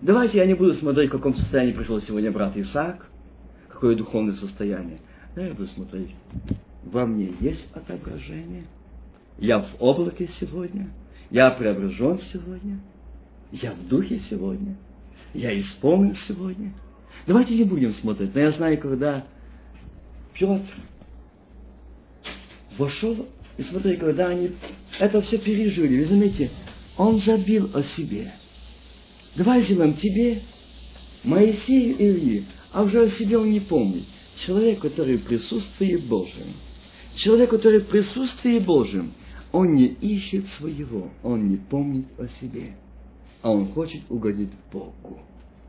[0.00, 3.06] Давайте я не буду смотреть, в каком состоянии пришел сегодня брат Исаак,
[3.68, 4.98] какое духовное состояние.
[5.36, 6.10] Но я буду смотреть,
[6.82, 8.64] во мне есть отображение.
[9.38, 10.90] Я в облаке сегодня.
[11.30, 12.80] Я преображен сегодня.
[13.52, 14.76] Я в духе сегодня
[15.36, 16.72] я исполнил сегодня.
[17.26, 18.34] Давайте не будем смотреть.
[18.34, 19.24] Но я знаю, когда
[20.34, 20.62] Петр
[22.78, 24.52] вошел, и смотри, когда они
[24.98, 26.50] это все пережили, вы заметите,
[26.96, 28.32] он забил о себе.
[29.34, 30.42] Давай сделаем тебе,
[31.24, 34.04] Моисею Ильи, а уже о себе он не помнит.
[34.44, 36.46] Человек, который в присутствии Божьем,
[37.14, 39.12] человек, который в присутствии Божьем,
[39.52, 42.74] он не ищет своего, он не помнит о себе
[43.46, 45.20] а он хочет угодить Богу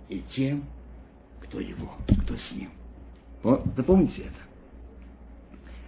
[0.10, 0.64] и тем,
[1.42, 1.92] кто его,
[2.24, 2.72] кто с ним.
[3.44, 4.42] Вот, запомните это.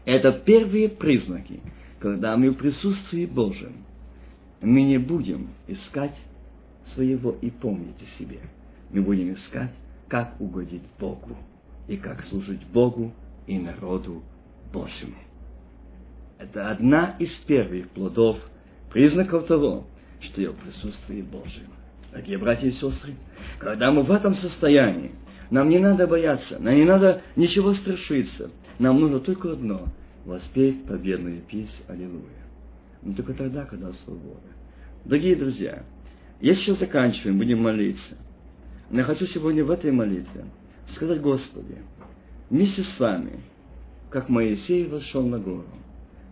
[0.05, 1.59] Это первые признаки,
[1.97, 3.73] когда мы в присутствии Божьем,
[4.61, 6.15] мы не будем искать
[6.85, 8.39] своего и помнить о себе.
[8.91, 9.71] Мы будем искать,
[10.07, 11.37] как угодить Богу
[11.87, 13.13] и как служить Богу
[13.47, 14.23] и народу
[14.73, 15.15] Божьему.
[16.37, 18.37] Это одна из первых плодов,
[18.91, 19.85] признаков того,
[20.19, 21.67] что я в присутствии Божьем.
[22.11, 23.15] Дорогие братья и сестры,
[23.59, 25.11] когда мы в этом состоянии,
[25.51, 28.51] нам не надо бояться, нам не надо ничего страшиться.
[28.79, 29.87] Нам нужно только одно–
[30.25, 32.48] воспеть победную песнь Аллилуйя.
[33.01, 34.39] Но только тогда, когда свобода.
[35.05, 35.83] Дорогие друзья,
[36.41, 38.17] если сейчас заканчиваем, будем молиться.
[38.89, 40.45] Но я хочу сегодня в этой молитве
[40.93, 41.77] сказать Господи,
[42.49, 43.41] вместе с вами,
[44.09, 45.67] как Моисей вошел на гору,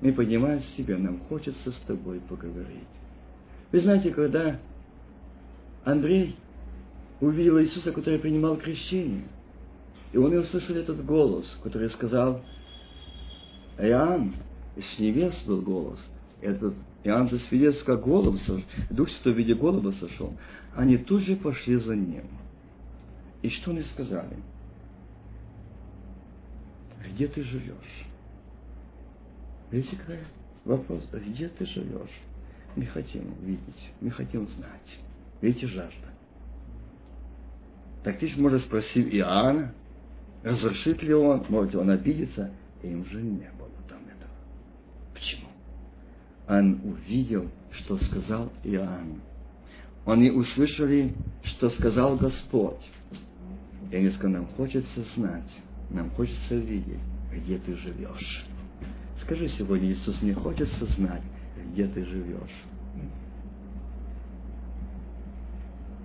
[0.01, 2.87] мы поднимаем себя, нам хочется с тобой поговорить.
[3.71, 4.59] Вы знаете, когда
[5.83, 6.35] Андрей
[7.19, 9.23] увидел Иисуса, который принимал крещение.
[10.13, 12.41] И он услышал этот голос, который сказал,
[13.77, 14.35] Иоанн,
[14.75, 15.99] из небес был голос.
[16.41, 18.39] Этот Иоанн засвидетельствовал, как голубь
[18.89, 20.33] Дух Святой в виде голуба сошел.
[20.75, 22.25] Они тут же пошли за ним.
[23.41, 24.37] И что они сказали?
[27.05, 28.05] Где ты живешь?
[29.71, 30.19] Видите, какой
[30.65, 31.07] вопрос?
[31.11, 32.21] Где ты живешь?
[32.75, 34.99] Мы хотим видеть, мы хотим знать.
[35.41, 36.07] Видите, жажда.
[38.03, 39.73] Тактично можно спросить Иоанна,
[40.43, 42.51] разрешит ли он, может он обидеться,
[42.83, 44.31] и им же не было там этого.
[45.13, 45.47] Почему?
[46.47, 49.21] Он увидел, что сказал Иоанн.
[50.05, 52.89] Они услышали, что сказал Господь.
[53.91, 56.99] И они сказали, нам хочется знать, нам хочется видеть,
[57.33, 58.45] где ты живешь.
[59.21, 61.23] Скажи сегодня, Иисус, мне хочется знать,
[61.71, 62.63] где ты живешь.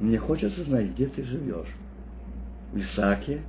[0.01, 1.69] Мне хочется знать, где ты живешь.
[2.73, 3.43] В Исааке.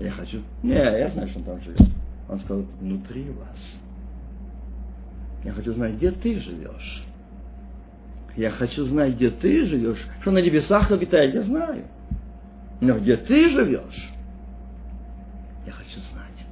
[0.00, 0.42] Я хочу...
[0.62, 1.82] Не, я знаю, что он там живет.
[2.28, 3.79] Он сказал, внутри вас.
[5.44, 7.04] Я хочу знать, где ты живешь.
[8.36, 10.06] Я хочу знать, где ты живешь.
[10.20, 11.84] Что на небесах обитает, я знаю.
[12.80, 14.10] Но где ты живешь,
[15.66, 16.46] я хочу знать,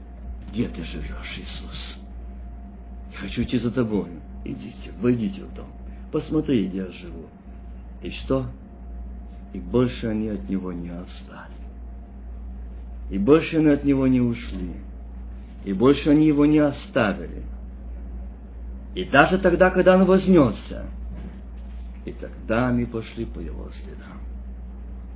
[0.51, 2.01] где ты живешь, Иисус.
[3.12, 4.11] Я хочу идти за тобой.
[4.45, 5.68] Идите, войдите в дом.
[6.12, 7.26] Посмотри, где я живу.
[8.03, 8.47] И что?
[9.53, 11.55] и больше они от него не отстали.
[13.11, 14.74] И больше они от него не ушли.
[15.64, 17.43] И больше они его не оставили.
[18.95, 20.86] И даже тогда, когда он вознесся,
[22.05, 24.20] и тогда они пошли по его следам.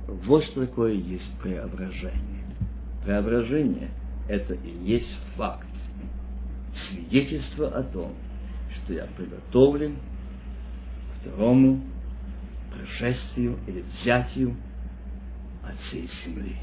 [0.07, 2.45] Вот что такое есть преображение.
[3.03, 3.89] Преображение–
[4.27, 5.67] это и есть факт,
[6.73, 8.13] свидетельство о том,
[8.75, 11.81] что я приготовлен к второму
[12.73, 14.55] пришествию или взятию
[15.63, 16.57] от всей земли.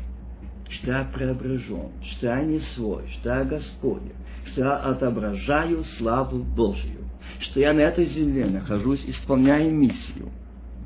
[0.71, 4.03] Что преображен, что я не свой, что Господь,
[4.47, 7.05] что отображаю славу Божью,
[7.41, 10.31] что я на этой земле нахожусь, исполняя миссию.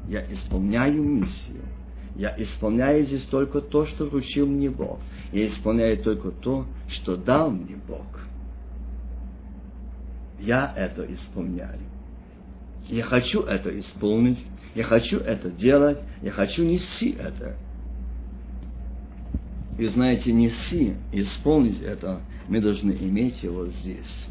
[0.09, 1.62] Я исполняю миссию.
[2.16, 5.01] Я исполняю здесь только то, что вручил мне Бог.
[5.32, 8.07] Я исполняю только то, что дал мне Бог.
[10.39, 11.80] Я это исполняю.
[12.87, 14.39] Я хочу это исполнить,
[14.74, 17.57] я хочу это делать, я хочу нести это.
[19.79, 24.29] И знаете, нести, исполнить это, мы должны иметь его здесь.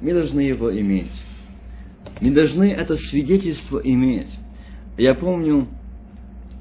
[0.00, 1.12] Мы должны его иметь.
[2.20, 4.30] Мы должны это свидетельство иметь.
[4.96, 5.68] Я помню,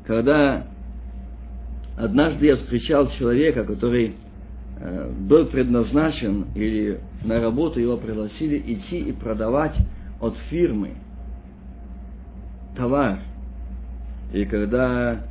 [0.06, 0.68] когда
[1.98, 4.16] однажды я встречал человека, который
[4.78, 9.78] э, был предназначен или на работу его пригласили идти и продавать
[10.20, 10.96] от фирмы
[12.76, 13.20] товар.
[14.34, 15.26] И когда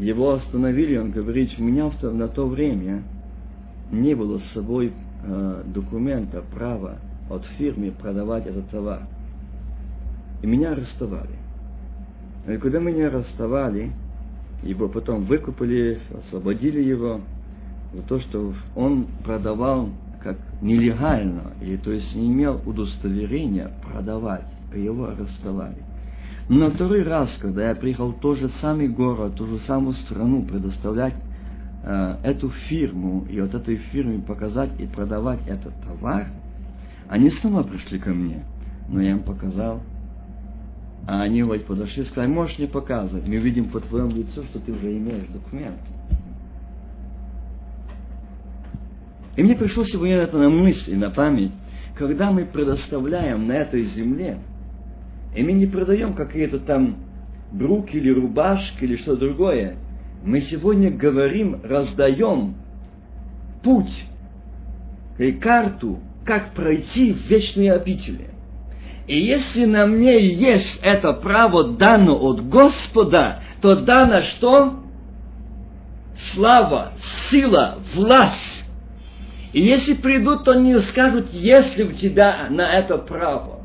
[0.00, 3.02] его остановили, он говорит, у меня на то время
[3.92, 4.92] не было с собой
[5.22, 6.96] э, документа, права
[7.28, 9.02] от фирмы продавать этот товар.
[10.42, 11.38] И меня арестовали.
[12.48, 13.92] И когда меня арестовали,
[14.62, 17.20] его потом выкупили, освободили его
[17.92, 19.90] за то, что он продавал
[20.22, 25.89] как нелегально, или то есть не имел удостоверения продавать, его арестовали.
[26.50, 30.42] На второй раз, когда я приехал в тот же самый город, ту же самую страну
[30.42, 31.14] предоставлять
[31.84, 36.26] э, эту фирму и от этой фирмы показать и продавать этот товар,
[37.08, 38.42] они снова пришли ко мне,
[38.88, 39.80] но я им показал.
[41.06, 44.58] А они вот подошли и сказали, можешь не показывать, мы видим по твоему лицу, что
[44.58, 45.78] ты уже имеешь документ.
[49.36, 51.52] И мне пришло сегодня это на мысль, на память,
[51.94, 54.40] когда мы предоставляем на этой земле
[55.34, 56.96] и мы не продаем какие-то там
[57.52, 59.76] бруки или рубашки или что другое.
[60.24, 62.56] Мы сегодня говорим, раздаем
[63.62, 64.04] путь
[65.18, 68.28] и карту, как пройти в вечные обители.
[69.06, 74.80] И если на мне есть это право дано от Господа, то дано что?
[76.32, 76.92] Слава,
[77.30, 78.64] сила, власть.
[79.52, 83.59] И если придут, то не скажут, если у тебя на это право.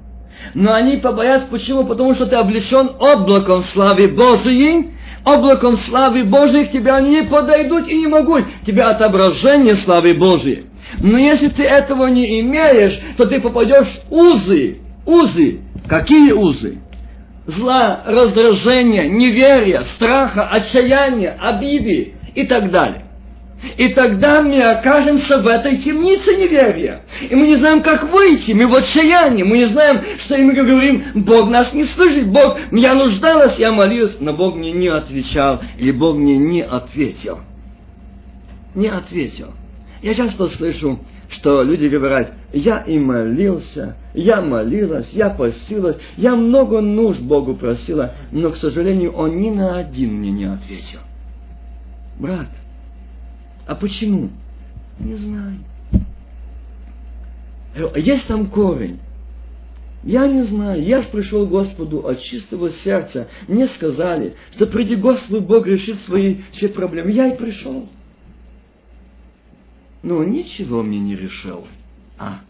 [0.54, 1.86] Но они побоятся, почему?
[1.86, 4.92] Потому что ты облечен облаком славы Божией,
[5.24, 8.46] облаком славы Божией к тебе не подойдут и не могут.
[8.66, 10.66] Тебя отображение славы Божией.
[11.00, 14.78] Но если ты этого не имеешь, то ты попадешь в узы.
[15.06, 15.60] Узы.
[15.88, 16.78] Какие узы?
[17.48, 23.05] Зла, раздражения, неверия, страха, отчаяния, обиды и так далее.
[23.78, 27.04] И тогда мы окажемся в этой темнице неверия.
[27.30, 28.52] И мы не знаем, как выйти.
[28.54, 29.44] Мы в отчаянии.
[29.44, 32.28] Мы не знаем, что и мы говорим, Бог нас не слышит.
[32.28, 35.62] Бог, я нуждалась, я молилась, но Бог мне не отвечал.
[35.78, 37.40] Или Бог мне не ответил.
[38.74, 39.54] Не ответил.
[40.02, 41.00] Я часто слышу,
[41.30, 48.14] что люди говорят, я и молился, я молилась, я постилась, я много нужд Богу просила,
[48.32, 51.00] но, к сожалению, Он ни на один мне не ответил.
[52.20, 52.50] Брат,
[53.66, 54.30] а почему?
[55.00, 55.60] Не знаю.
[57.96, 59.00] Есть там корень.
[60.04, 63.28] Я не знаю, я ж пришел к Господу от чистого сердца.
[63.48, 67.12] Мне сказали, что приди Господу Бог решит свои все проблемы.
[67.12, 67.90] Я и пришел.
[70.04, 71.68] Но ничего мне не решил.
[72.20, 72.42] А,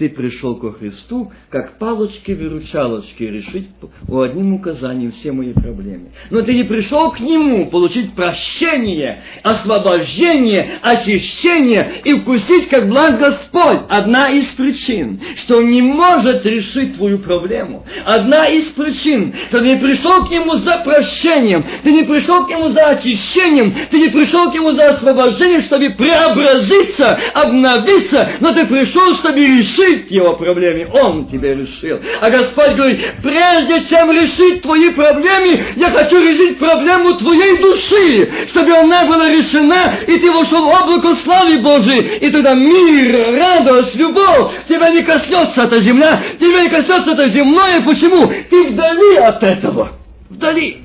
[0.00, 3.68] ты пришел ко Христу, как палочки-выручалочки решить
[4.08, 6.12] по одним указанием все мои проблемы.
[6.30, 13.80] Но ты не пришел к Нему получить прощение, освобождение, очищение и вкусить, как благ Господь.
[13.90, 17.84] Одна из причин, что Он не может решить твою проблему.
[18.06, 22.48] Одна из причин, что ты не пришел к Нему за прощением, ты не пришел к
[22.48, 28.66] Нему за очищением, ты не пришел к Нему за освобождением, чтобы преобразиться, обновиться, но ты
[28.66, 31.98] пришел, чтобы решить решить его проблеме, он тебе решил.
[32.20, 38.72] А Господь говорит, прежде чем решить твои проблемы, я хочу решить проблему твоей души, чтобы
[38.74, 44.52] она была решена, и ты вошел в облако славы Божией, и тогда мир, радость, любовь,
[44.68, 48.30] тебя не коснется эта земля, тебя не коснется это земное, почему?
[48.48, 49.90] Ты вдали от этого,
[50.28, 50.78] вдали.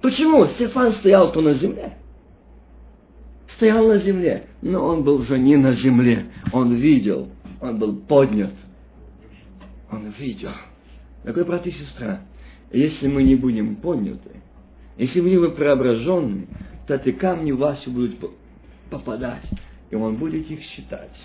[0.00, 0.46] Почему?
[0.46, 1.96] Стефан стоял то на земле.
[3.56, 6.24] стоял на земле, но он был уже не на земле.
[6.52, 7.28] Он видел,
[7.62, 8.52] он был поднят.
[9.90, 10.50] Он видел.
[11.22, 12.22] Дорогой брат и сестра,
[12.72, 14.42] если мы не будем подняты,
[14.98, 16.48] если мы не будем преображены,
[16.86, 18.18] то эти камни в вас будут
[18.90, 19.48] попадать,
[19.90, 21.16] и он будет их считать.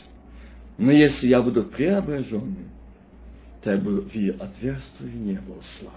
[0.78, 2.70] Но если я буду преображенным,
[3.64, 5.96] то я буду видеть отверстие небо славы.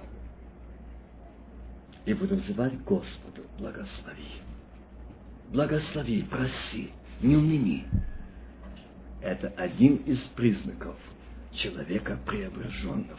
[2.06, 4.40] И буду взывать Господу, благослови.
[5.52, 7.84] Благослови, проси, не умени.
[9.22, 10.96] Это один из признаков
[11.52, 13.18] человека преображенного.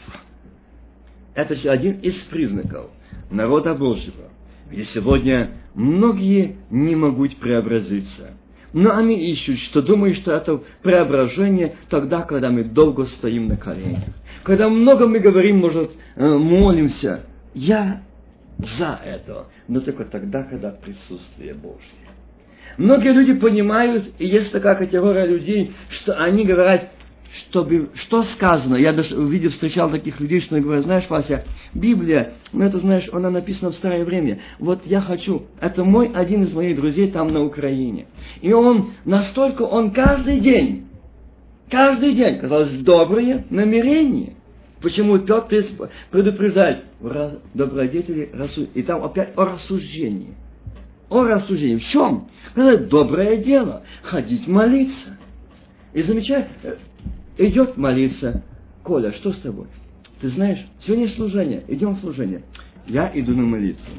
[1.34, 2.90] Это один из признаков
[3.30, 4.30] народа Божьего,
[4.70, 8.34] где сегодня многие не могут преобразиться.
[8.74, 14.04] Но они ищут, что думают, что это преображение тогда, когда мы долго стоим на коленях.
[14.44, 17.26] Когда много мы говорим, может, э, молимся.
[17.54, 18.04] Я
[18.58, 22.12] за это, но только тогда, когда присутствие Божье.
[22.78, 26.92] Многие люди понимают, и есть такая категория людей, что они говорят,
[27.50, 32.34] чтобы, что сказано, я даже увидев, встречал таких людей, что они говорят, знаешь, Вася, Библия,
[32.52, 34.40] ну это, знаешь, она написана в старое время.
[34.60, 38.08] Вот я хочу, это мой, один из моих друзей там на Украине.
[38.42, 40.88] И он настолько, он каждый день,
[41.70, 44.34] каждый день, казалось, добрые намерения.
[44.82, 46.86] Почему Петр предупреждает,
[47.54, 48.32] добродетели,
[48.74, 50.34] и там опять о рассуждении.
[51.12, 51.76] О рассуждении.
[51.76, 52.30] В чем?
[52.56, 55.18] Когда доброе дело, ходить молиться.
[55.94, 56.48] И замечай,
[57.38, 58.44] идет молиться.
[58.82, 59.68] Коля, что с тобой?
[60.22, 62.44] Ты знаешь, сегодня служение, идем в служение.
[62.88, 63.92] Я иду на молитву.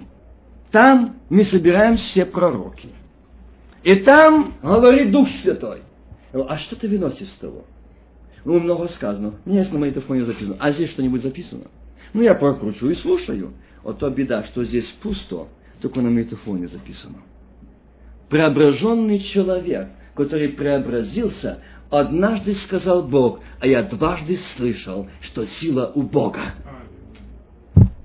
[0.71, 2.89] Там мы собираемся все пророки.
[3.83, 5.83] И там говорит Дух Святой.
[6.33, 7.67] А что ты выносишь с того?
[8.47, 9.35] Ну, много сказано.
[9.45, 10.57] Мне есть на магнитофоне записано.
[10.59, 11.65] А здесь что-нибудь записано?
[12.15, 13.53] Ну, я прокручу и слушаю.
[13.83, 15.49] Вот то беда, что здесь пусто,
[15.83, 17.19] только на магнитофоне записано.
[18.31, 21.59] Преображенный человек, который преобразился,
[21.93, 26.55] Однажды сказал Бог, а я дважды слышал, что сила у Бога.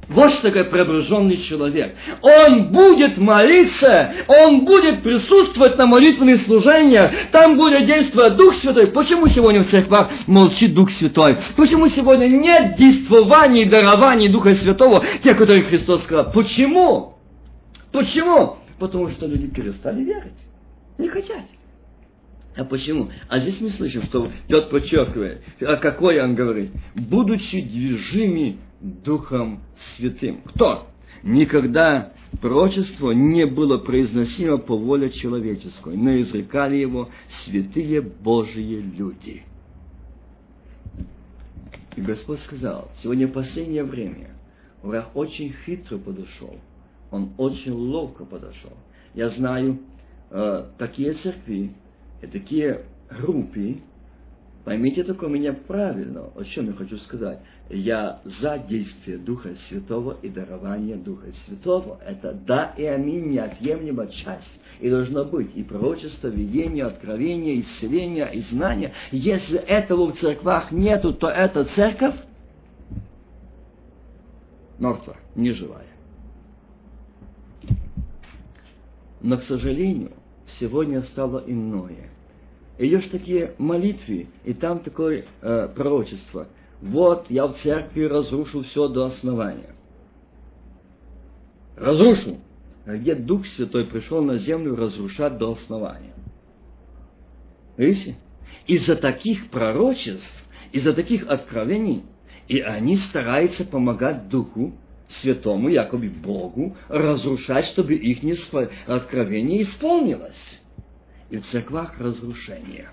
[0.09, 1.95] Вот что такой преображенный человек.
[2.21, 8.87] Он будет молиться, он будет присутствовать на молитвенных служениях, там будет действовать Дух Святой.
[8.87, 11.37] Почему сегодня в церквах молчит Дух Святой?
[11.55, 16.29] Почему сегодня нет действований, дарований Духа Святого, те, которые Христос сказал?
[16.33, 17.16] Почему?
[17.97, 18.57] Почему?
[18.77, 20.37] Потому что люди перестали верить.
[20.99, 21.41] Не хотят.
[22.55, 23.09] А почему?
[23.27, 26.69] А здесь мы слышим, что Петр подчеркивает, а какой он говорит?
[26.93, 29.63] Будучи движими Духом
[29.95, 30.43] Святым.
[30.43, 30.89] Кто?
[31.23, 39.41] Никогда пророчество не было произносимо по воле человеческой, но изрекали его святые Божьи люди.
[41.95, 44.35] И Господь сказал, сегодня последнее время
[44.83, 46.59] враг очень хитро подошел,
[47.11, 48.73] он очень ловко подошел.
[49.13, 49.79] Я знаю
[50.29, 51.73] э, такие церкви,
[52.21, 53.77] и такие группы,
[54.65, 57.39] поймите только меня правильно, о чем я хочу сказать.
[57.69, 61.99] Я за действие Духа Святого и дарование Духа Святого.
[62.05, 64.61] Это да и аминь, неотъемлемая часть.
[64.79, 68.93] И должно быть и пророчество, видение, откровение, исцеление, и знание.
[69.11, 72.15] Если этого в церквах нету, то эта церковь
[74.79, 75.96] мертва, неживая.
[79.21, 80.11] Но, к сожалению,
[80.59, 82.11] сегодня стало иное.
[82.77, 86.47] Идешь такие молитвы, и там такое э, пророчество.
[86.81, 89.75] Вот я в церкви разрушу все до основания.
[91.75, 92.37] Разрушу.
[92.85, 96.13] А где Дух Святой пришел на землю разрушать до основания?
[97.75, 98.15] Видите?
[98.65, 100.31] Из-за таких пророчеств,
[100.71, 102.03] из-за таких откровений,
[102.47, 104.73] и они стараются помогать Духу
[105.07, 108.19] Святому, якобы Богу, разрушать, чтобы их
[108.85, 110.61] откровение исполнилось
[111.29, 112.89] и в церквах разрушение,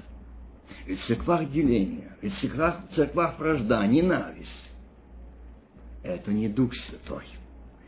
[0.87, 4.71] и в церквах деление, и в церквах, в церквах вражда, ненависть.
[6.03, 7.25] Это не Дух Святой.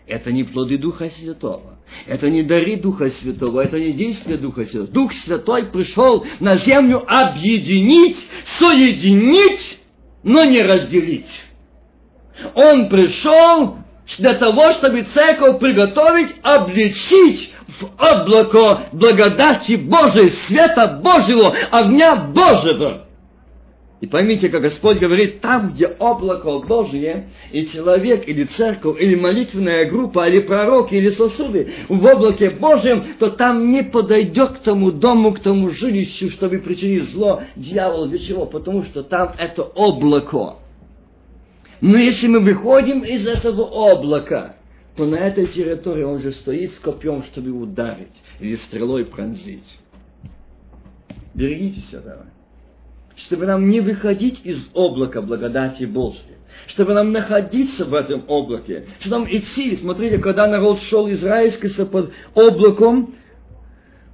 [0.07, 1.79] Это не плоды Духа Святого.
[2.07, 3.61] Это не дары Духа Святого.
[3.61, 4.89] Это не действие Духа Святого.
[4.89, 8.17] Дух Святой пришел на землю объединить,
[8.59, 9.81] соединить,
[10.23, 11.45] но не разделить.
[12.55, 13.79] Он пришел
[14.19, 23.03] для того, чтобы церковь приготовить, обличить, в облако благодати Божией, света Божьего, огня Божьего.
[24.01, 29.87] И поймите, как Господь говорит, там, где облако Божие, и человек, или церковь, или молитвенная
[29.87, 35.33] группа, или пророк, или сосуды в облаке Божьем, то там не подойдет к тому дому,
[35.33, 38.07] к тому жилищу, чтобы причинить зло дьяволу.
[38.07, 38.45] Для чего?
[38.45, 40.57] Потому что там это облако.
[41.81, 44.57] Но если мы выходим из этого облака,
[44.97, 49.79] то на этой территории он же стоит с копьем, чтобы ударить или стрелой пронзить.
[51.35, 52.27] Берегитесь этого.
[53.15, 56.37] Чтобы нам не выходить из облака благодати Божьей.
[56.67, 58.87] Чтобы нам находиться в этом облаке.
[59.01, 59.77] Чтобы нам идти.
[59.77, 63.15] Смотрите, когда народ шел израильский под облаком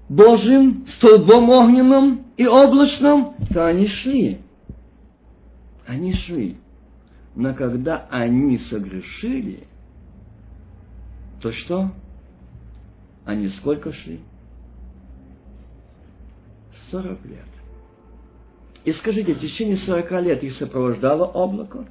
[0.08, 4.38] Божьим, столбом огненным и облачным, то они шли.
[5.86, 6.56] Они шли.
[7.34, 9.66] Но когда они согрешили,
[11.40, 11.90] то что?
[13.24, 14.20] Они сколько шли?
[16.90, 17.46] Сорок лет.
[18.84, 21.86] И скажите, в течение сорока лет их сопровождало облако?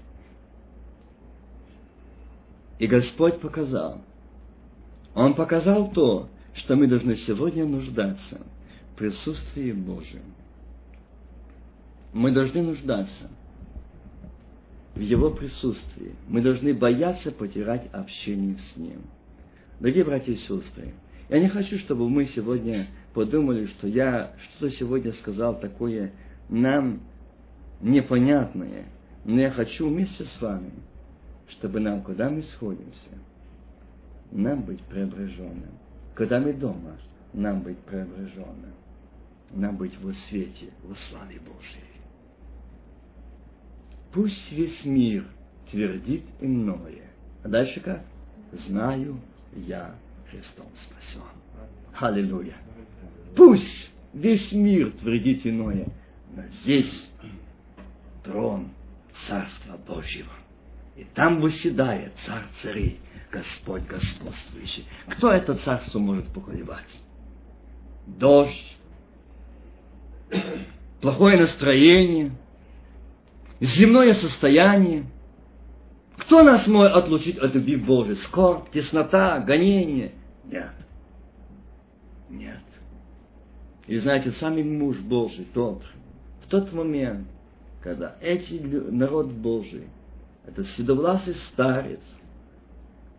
[2.79, 4.01] И Господь показал.
[5.15, 8.41] Он показал то, что мы должны сегодня нуждаться
[8.91, 10.23] в присутствии Божьем.
[12.13, 13.29] Мы должны нуждаться
[15.01, 16.13] в Его присутствии.
[16.27, 19.01] Мы должны бояться потерять общение с Ним.
[19.79, 20.93] Дорогие братья и сестры,
[21.27, 22.85] я не хочу, чтобы мы сегодня
[23.15, 26.11] подумали, что я что-то сегодня сказал такое
[26.49, 26.99] нам
[27.81, 28.85] непонятное,
[29.25, 30.71] но я хочу вместе с вами,
[31.49, 33.09] чтобы нам, куда мы сходимся,
[34.29, 35.79] нам быть преображенным.
[36.13, 36.97] Когда мы дома,
[37.33, 38.75] нам быть преображенным.
[39.49, 41.90] Нам быть во свете, во славе Божьей.
[44.13, 45.25] Пусть весь мир
[45.69, 47.11] твердит иное.
[47.43, 48.03] А дальше как?
[48.51, 49.19] Знаю
[49.55, 49.95] я
[50.29, 51.21] Христом спасен.
[51.97, 52.57] Аллилуйя.
[53.35, 55.87] Пусть весь мир твердит иное.
[56.35, 57.09] Но здесь
[58.23, 58.69] трон
[59.27, 60.31] Царства Божьего.
[60.95, 62.99] И там выседает царь царей,
[63.31, 64.85] Господь господствующий.
[65.07, 67.01] Кто это царство может поколебать?
[68.07, 68.77] Дождь,
[71.01, 72.31] плохое настроение,
[73.61, 75.05] земное состояние.
[76.17, 78.15] Кто нас может отлучить от любви Божией?
[78.15, 80.13] Скорбь, теснота, гонение?
[80.45, 80.71] Нет.
[82.29, 82.59] Нет.
[83.87, 85.83] И знаете, сами муж Божий, тот,
[86.43, 87.27] в тот момент,
[87.81, 89.87] когда эти народ Божий,
[90.45, 92.01] этот седовласый старец,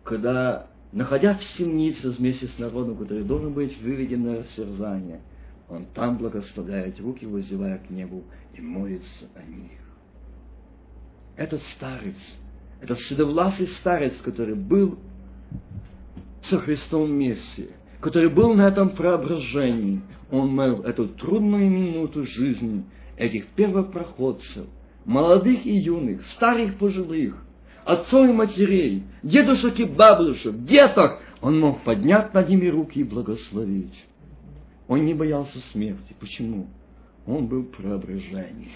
[0.03, 5.21] когда, находясь в темнице вместе с народом, который должен быть выведен на растерзание,
[5.69, 8.23] он там благословляет руки, воздевая к небу,
[8.55, 9.82] и молится о них.
[11.35, 12.17] Этот старец,
[12.81, 14.99] этот седовласый старец, который был
[16.43, 17.69] со Христом вместе,
[17.99, 22.83] который был на этом преображении, он мэр эту трудную минуту жизни
[23.17, 24.65] этих первопроходцев,
[25.05, 27.35] молодых и юных, старых пожилых,
[27.85, 34.05] отцов и матерей, дедушек и бабушек, деток, он мог поднять над ними руки и благословить.
[34.87, 36.15] Он не боялся смерти.
[36.19, 36.67] Почему?
[37.25, 38.69] Он был преображение.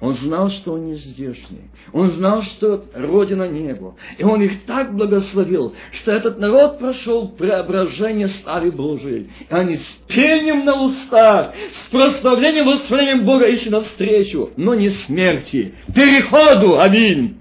[0.00, 1.70] Он знал, что он не здешний.
[1.92, 3.96] Он знал, что Родина небо.
[4.18, 9.30] И он их так благословил, что этот народ прошел преображение славы Божией.
[9.48, 11.54] И они с пением на устах,
[11.86, 16.78] с прославлением, восславлением Бога ищут навстречу, но не смерти, переходу.
[16.78, 17.38] Аминь.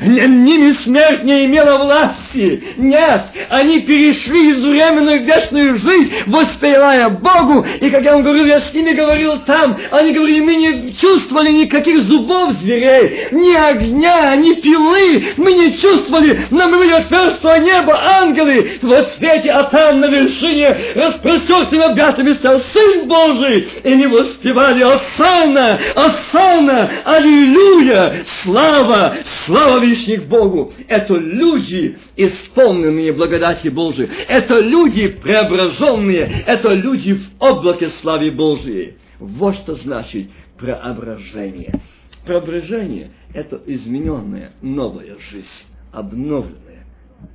[0.00, 2.62] Ними смерть не имела власти.
[2.76, 7.64] Нет, они перешли из временной в вечную жизнь, воспевая Богу.
[7.80, 12.02] И я вам говорил, я с ними говорил там, они говорили, мы не чувствовали никаких
[12.02, 15.34] зубов зверей, ни огня, ни пилы.
[15.36, 21.84] Мы не чувствовали, нам были отверстия неба, ангелы в свете, а там на вершине распростертыми
[21.84, 23.68] объятыми стал Сын Божий.
[23.84, 29.16] И не воспевали Осана, Осана, Аллилуйя, слава,
[29.46, 30.72] слава слава Богу.
[30.86, 34.08] Это люди, исполненные благодати Божией.
[34.26, 36.42] Это люди преображенные.
[36.46, 38.98] Это люди в облаке славы Божией.
[39.18, 41.80] Вот что значит преображение.
[42.24, 45.48] Преображение– это измененная новая жизнь,
[45.92, 46.86] обновленная,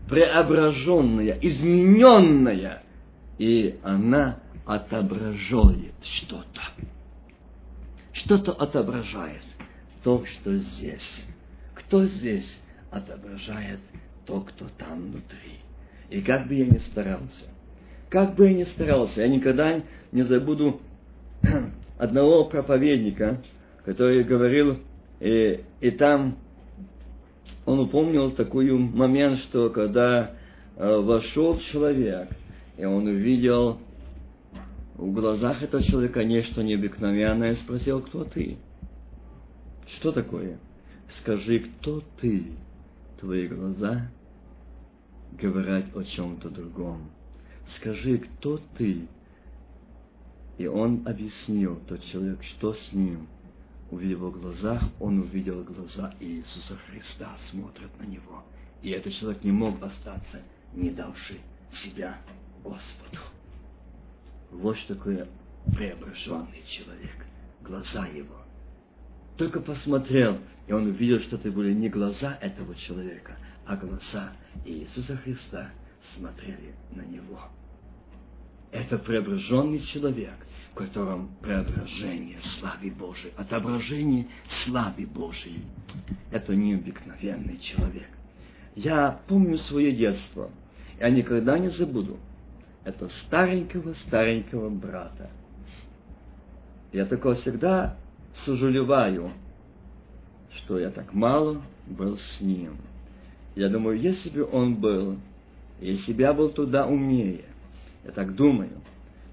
[0.09, 2.83] преображенная, измененная.
[3.39, 6.61] И она отображает что-то.
[8.11, 9.43] Что-то отображает
[10.03, 11.25] то, что здесь
[11.93, 13.77] кто здесь отображает
[14.25, 15.59] то, кто там внутри.
[16.09, 17.51] И как бы я ни старался,
[18.09, 19.79] как бы я ни старался, я никогда
[20.11, 20.81] не забуду
[21.99, 23.43] одного проповедника,
[23.85, 24.79] который говорил,
[25.19, 26.39] и, и там
[27.63, 30.31] он упомнил такой момент, что когда
[30.75, 32.27] э, вошел человек,
[32.75, 33.77] и он увидел
[34.95, 38.57] в глазах этого человека нечто необыкновенное, спросил, кто ты?
[39.99, 40.57] Что такое?
[41.19, 42.53] Скажи, кто ты?
[43.19, 44.09] Твои глаза
[45.31, 47.09] говорят о чем-то другом.
[47.75, 49.07] Скажи, кто ты?
[50.57, 53.27] И он объяснил, тот человек, что с ним.
[53.89, 58.43] В его глазах он увидел глаза Иисуса Христа, смотрят на него.
[58.81, 60.41] И этот человек не мог остаться,
[60.73, 61.39] не давший
[61.71, 62.17] себя
[62.63, 63.19] Господу.
[64.51, 65.27] Вот что такое
[65.75, 67.25] преображенный человек,
[67.61, 68.35] глаза его.
[69.37, 74.31] Только посмотрел, и он увидел, что это были не глаза этого человека, а глаза
[74.65, 75.71] Иисуса Христа
[76.15, 77.39] смотрели на него.
[78.71, 80.35] Это преображенный человек,
[80.71, 85.63] в котором преображение славы Божией, отображение славы Божией.
[86.31, 88.07] Это необыкновенный человек.
[88.75, 90.49] Я помню свое детство.
[90.99, 92.17] Я никогда не забуду.
[92.83, 95.29] Это старенького-старенького брата.
[96.91, 97.97] Я такого всегда
[98.33, 99.31] сожалеваю,
[100.57, 102.77] что я так мало был с ним.
[103.55, 105.17] Я думаю, если бы он был,
[105.79, 107.45] если бы я был туда умнее,
[108.03, 108.81] я так думаю,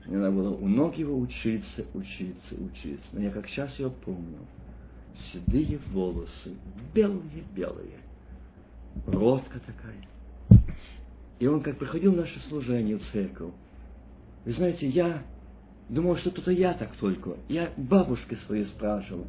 [0.06, 3.08] мне надо было у ног его учиться, учиться, учиться.
[3.12, 4.38] Но я как сейчас его помню.
[5.14, 6.54] Седые волосы,
[6.94, 7.98] белые-белые,
[9.06, 10.64] ротка такая.
[11.38, 13.52] И он как приходил в наше служение в церковь.
[14.44, 15.22] Вы знаете, я
[15.88, 17.36] думал, что это я так только.
[17.48, 19.26] Я бабушке своей спрашивал.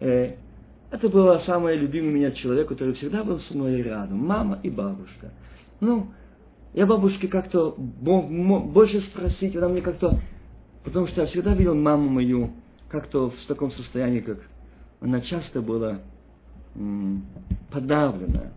[0.00, 0.36] Э,
[0.90, 4.18] это был самый любимый меня человек, который всегда был со мной рядом.
[4.18, 5.32] Мама и бабушка.
[5.80, 6.08] Ну,
[6.74, 10.20] я бабушке как-то больше спросить, она мне как-то...
[10.84, 12.52] Потому что я всегда видел маму мою
[12.88, 14.38] как-то в таком состоянии, как
[15.00, 16.00] она часто была
[17.70, 18.52] подавлена.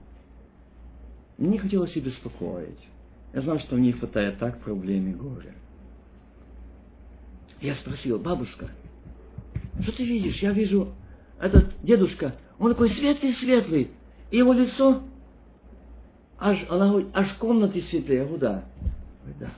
[1.38, 2.88] Не хотелось ее беспокоить.
[3.34, 5.56] Я знал, что у них хватает так проблем и горя.
[7.62, 8.70] Я спросил, бабушка,
[9.82, 10.42] что ты видишь?
[10.42, 10.94] Я вижу,
[11.40, 13.92] этот дедушка, он такой светлый-светлый,
[14.32, 15.02] и его лицо,
[16.38, 18.20] аж, она говорит, аж комнаты светлые.
[18.20, 18.66] Я говорю, да.
[19.22, 19.52] Говорит, да.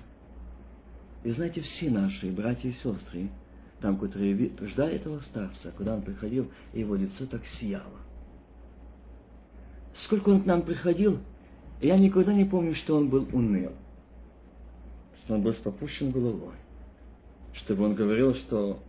[1.24, 3.30] И знаете, все наши братья и сестры,
[3.80, 8.00] там, которые ждали этого старца, когда он приходил, и его лицо так сияло.
[9.94, 11.20] Сколько он к нам приходил,
[11.82, 13.74] я никогда не помню, что он был уныл,
[15.24, 16.54] что он был с попущенной головой
[17.54, 18.80] чтобы он говорил, что,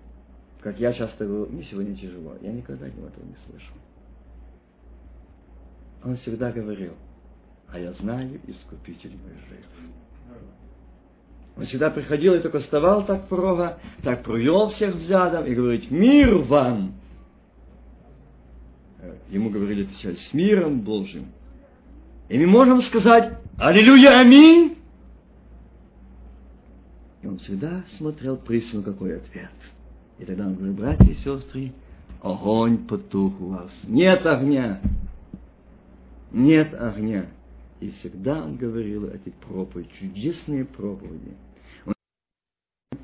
[0.62, 2.34] как я часто говорю, мне сегодня тяжело.
[2.40, 3.74] Я никогда от него этого не слышал.
[6.04, 6.94] Он всегда говорил,
[7.68, 9.66] а я знаю, Искупитель мой жив.
[11.56, 16.38] Он всегда приходил и только вставал так порога, так провел всех взглядом и говорит, мир
[16.38, 16.94] вам!
[19.28, 21.32] Ему говорили, отвечать, с миром Божьим.
[22.28, 24.78] И мы можем сказать, аллилуйя, аминь,
[27.22, 29.50] и он всегда смотрел пристально, какой ответ.
[30.22, 31.72] И тогда он говорит, братья и сестры,
[32.20, 33.72] огонь потух у вас.
[33.88, 34.80] Нет огня.
[36.30, 37.26] Нет огня.
[37.80, 41.34] И всегда он говорил эти проповеди, чудесные проповеди.
[41.84, 41.94] Он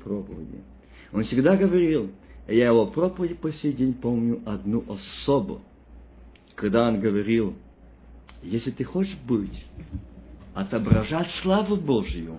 [0.01, 0.63] проповеди.
[1.11, 2.09] Он всегда говорил,
[2.47, 5.59] я его проповеди по сей день помню одну особу,
[6.55, 7.53] когда он говорил,
[8.43, 9.65] если ты хочешь быть,
[10.53, 12.37] отображать славу Божию,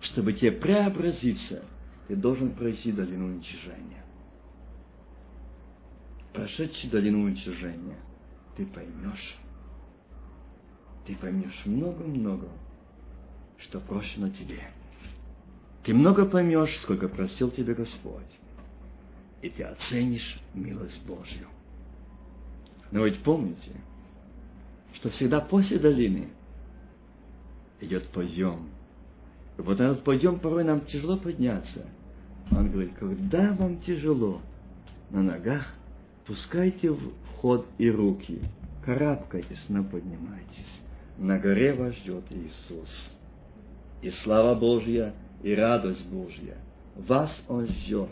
[0.00, 1.62] чтобы тебе преобразиться,
[2.12, 4.04] ты должен пройти долину уничижения.
[6.34, 7.96] Прошедший долину уничижения,
[8.54, 9.38] ты поймешь,
[11.06, 12.50] ты поймешь много-много,
[13.56, 14.60] что прощено тебе.
[15.84, 18.38] Ты много поймешь, сколько просил тебе Господь.
[19.40, 21.48] И ты оценишь милость Божью.
[22.90, 23.72] Но ведь помните,
[24.92, 26.28] что всегда после долины
[27.80, 28.68] идет подъем
[29.56, 31.86] вот этот подъем порой нам тяжело подняться.
[32.56, 34.40] Он говорит, когда вам тяжело
[35.10, 35.66] на ногах,
[36.26, 37.00] пускайте в
[37.36, 38.40] ход и руки,
[38.84, 40.80] карабкайтесь, но поднимайтесь.
[41.18, 43.16] На горе вас ждет Иисус.
[44.02, 46.56] И слава Божья, и радость Божья.
[46.96, 48.10] Вас Он ждет.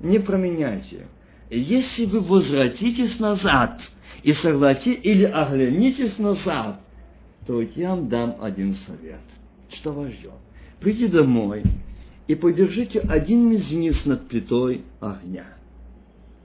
[0.00, 1.06] Не променяйте.
[1.50, 3.80] Если вы возвратитесь назад
[4.22, 6.80] и согласитесь или оглянитесь назад,
[7.46, 9.20] то я вам дам один совет.
[9.70, 10.32] Что вас ждет?
[10.80, 11.62] Придите домой
[12.28, 15.46] и подержите один мизинец над плитой огня.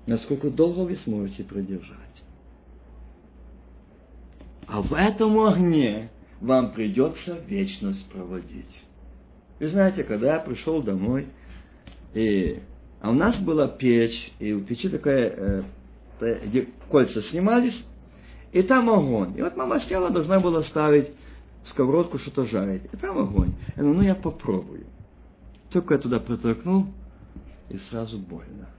[0.08, 2.00] Насколько долго вы сможете продержать.
[4.66, 8.84] А в этом огне вам придется вечность проводить.
[9.60, 11.28] Вы знаете, когда я пришел домой,
[12.14, 12.60] и,
[13.02, 15.64] а у нас была печь, и у печи такая,
[16.22, 17.86] э, где кольца снимались,
[18.54, 19.38] и там огонь.
[19.38, 21.12] И вот мама сначала должна была ставить
[21.66, 22.84] сковородку что-то жарить.
[22.92, 23.54] И там огонь.
[23.76, 24.86] Я говорю, ну я попробую.
[25.74, 26.86] Только я туда протолкнул,
[27.70, 28.70] и сразу больно.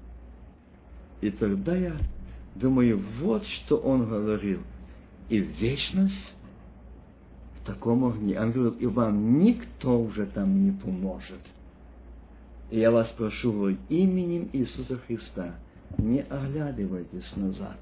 [1.21, 1.97] И тогда я
[2.55, 4.61] думаю, вот что он говорил.
[5.29, 6.35] И вечность
[7.59, 8.39] в таком огне.
[8.39, 11.41] Он говорил, и вам никто уже там не поможет.
[12.71, 15.57] И я вас прошу во именем Иисуса Христа,
[15.99, 17.81] не оглядывайтесь назад.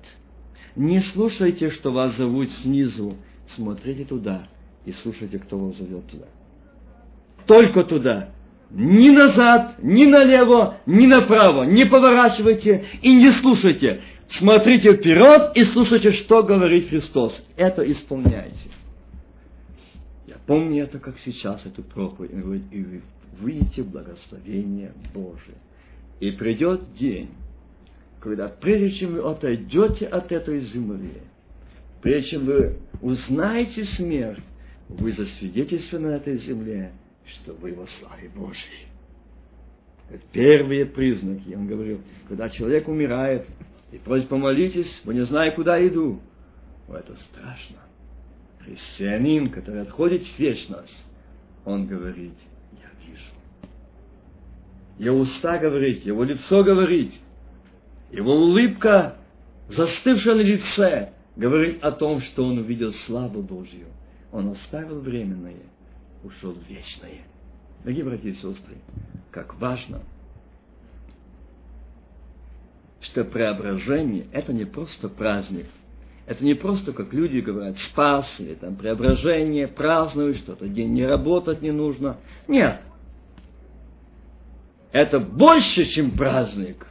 [0.75, 3.17] Не слушайте, что вас зовут снизу.
[3.49, 4.49] Смотрите туда,
[4.87, 6.29] и слушайте, кто вас зовет туда.
[7.47, 8.31] Только туда.
[8.75, 11.65] Ни назад, ни налево, ни направо.
[11.65, 14.01] Не поворачивайте и не слушайте.
[14.29, 17.45] Смотрите вперед и слушайте, что говорит Христос.
[17.57, 18.71] Это исполняйте.
[20.27, 22.33] Я помню это, как сейчас, эту проповедь.
[22.33, 23.03] И вы
[23.39, 25.59] выйдете благословение Божие.
[26.21, 27.31] И придет день,
[28.21, 31.21] когда прежде чем вы отойдете от этой земли,
[32.01, 34.43] прежде чем вы узнаете смерть,
[34.89, 36.93] вы засвидетельствованы на этой земле,
[37.27, 38.87] что вы во славе Божьей.
[40.11, 41.55] Это первые признаки.
[41.55, 43.47] Он говорил, когда человек умирает,
[43.93, 46.21] и просит помолитесь, бо не знаю, куда иду.
[46.89, 47.77] О, это страшно.
[48.61, 51.07] Христианин, который отходит в вечность,
[51.65, 52.35] он говорит,
[52.73, 53.23] я вижу.
[54.99, 57.13] Его уста говорит, его лицо говорит,
[58.11, 59.17] его улыбка,
[59.69, 63.87] застывшая на лице, говорит о том, что он увидел славу Божью.
[64.31, 65.57] Он оставил временное,
[66.25, 67.23] ушел в вечное.
[67.83, 68.77] Дорогие братья и сестры,
[69.31, 70.03] как важно,
[73.01, 75.67] что преображение– это не просто праздник.
[76.25, 81.63] Это не просто, как люди говорят, спас, или там преображение, празднуют что-то, день не работать
[81.63, 82.19] не нужно.
[82.47, 82.81] Нет.
[84.93, 86.87] Это больше, чем праздник.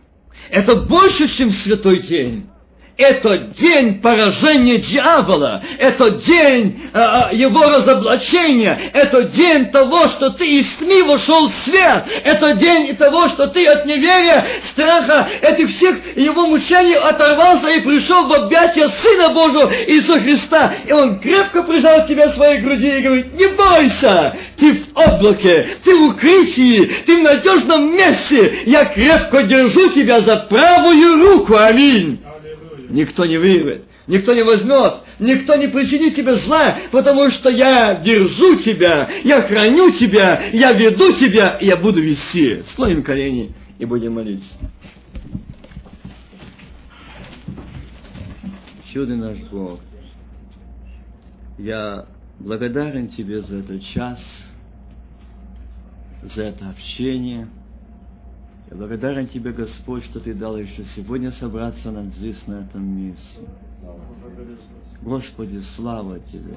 [0.50, 2.51] Это больше, чем святой день.
[2.98, 10.68] Это день поражения дьявола, это день э, его разоблачения, это день того, что ты из
[10.78, 16.48] тьмы вошел в свет, это день того, что ты от неверия, страха, этих всех его
[16.48, 20.74] мучений оторвался и пришел в объятия Сына Божьего Иисуса Христа.
[20.86, 25.70] И Он крепко прижал тебя в своей груди и говорит, не бойся, ты в облаке,
[25.84, 31.56] ты в укрытии, ты в надежном месте, я крепко держу тебя за правую руку.
[31.56, 32.20] Аминь
[32.92, 38.58] никто не вырвет, никто не возьмет, никто не причинит тебе зла, потому что я держу
[38.58, 42.64] тебя, я храню тебя, я веду тебя, и я буду вести.
[42.72, 44.58] Склоним колени и будем молиться.
[48.94, 49.80] Чудный наш Бог,
[51.58, 52.06] я
[52.40, 54.22] благодарен Тебе за этот час,
[56.24, 57.48] за это общение–
[58.76, 63.42] благодарен Тебе, Господь, что Ты дал еще сегодня собраться нам здесь, на этом месте.
[65.02, 66.56] Господи, слава Тебе.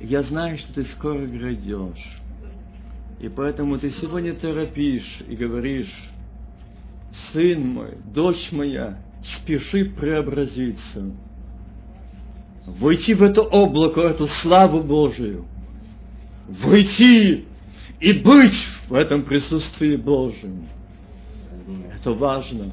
[0.00, 2.20] Я знаю, что Ты скоро грядешь.
[3.20, 5.92] И поэтому Ты сегодня торопишь и говоришь,
[7.32, 11.12] Сын мой, дочь моя, спеши преобразиться.
[12.66, 15.46] Войти в это облако, эту славу Божию.
[16.48, 17.46] Войти
[18.00, 18.54] и быть
[18.88, 20.68] в этом присутствии Божьем.
[21.92, 22.72] Это важно.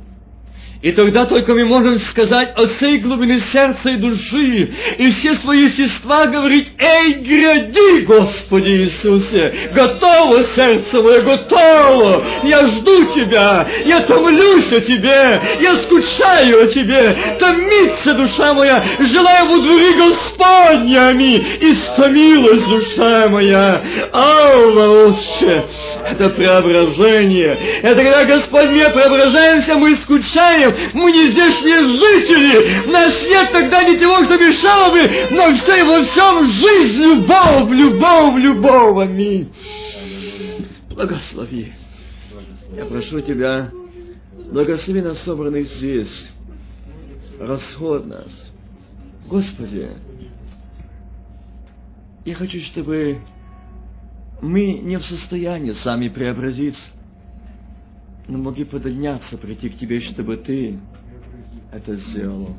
[0.83, 5.61] И тогда только мы можем сказать от всей глубины сердца и души, и все свои
[5.63, 9.53] естества говорить, «Эй, гряди, Господи Иисусе!
[9.73, 12.25] Готово сердце мое, готово!
[12.43, 13.65] Я жду Тебя!
[13.85, 15.39] Я томлюсь о Тебе!
[15.61, 17.15] Я скучаю о Тебе!
[17.39, 18.83] Томится душа моя!
[18.99, 21.07] Желаю в двери Господня!
[21.07, 21.45] Аминь!
[21.61, 23.81] Истомилась душа моя!
[24.11, 25.63] Алла, Отче!
[26.11, 27.57] Это преображение!
[27.81, 34.23] Это когда, Господь, мы преображаемся, мы скучаем, мы не здешние жители, нас нет тогда ничего,
[34.23, 39.51] что мешало бы, но все и во всем жизнь, любовь, любовь, любовь, аминь.
[40.89, 41.73] Благослови.
[42.75, 43.71] Я прошу Тебя,
[44.51, 46.29] благослови нас собранных здесь,
[47.39, 48.31] расход нас.
[49.27, 49.89] Господи,
[52.25, 53.19] я хочу, чтобы
[54.41, 56.81] мы не в состоянии сами преобразиться,
[58.27, 60.79] но могли подняться, прийти к Тебе, чтобы Ты
[61.71, 62.55] это сделал.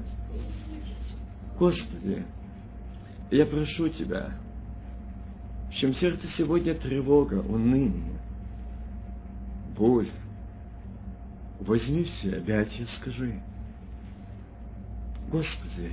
[1.59, 2.25] Господи,
[3.31, 4.33] я прошу Тебя,
[5.71, 8.19] в чем сердце сегодня тревога, уныние,
[9.77, 10.09] боль,
[11.61, 13.41] возьми все объятия, скажи,
[15.31, 15.93] Господи,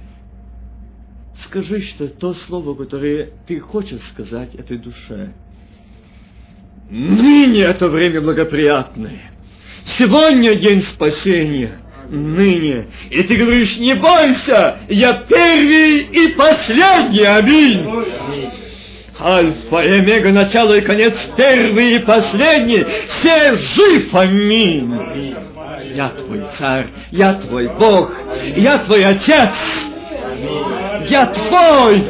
[1.46, 5.34] скажи, что то слово, которое Ты хочешь сказать этой душе,
[6.90, 9.32] ныне это время благоприятное,
[9.98, 11.72] Сегодня день спасения,
[12.10, 12.88] ныне.
[13.10, 17.86] И ты говоришь, не бойся, я первый и последний, аминь.
[19.20, 22.86] Альфа и Омега, начало и конец, первый и последний,
[23.20, 24.92] все жив, аминь.
[25.94, 28.14] Я твой царь, я твой Бог,
[28.56, 29.50] я твой Отец,
[31.10, 32.02] я твой,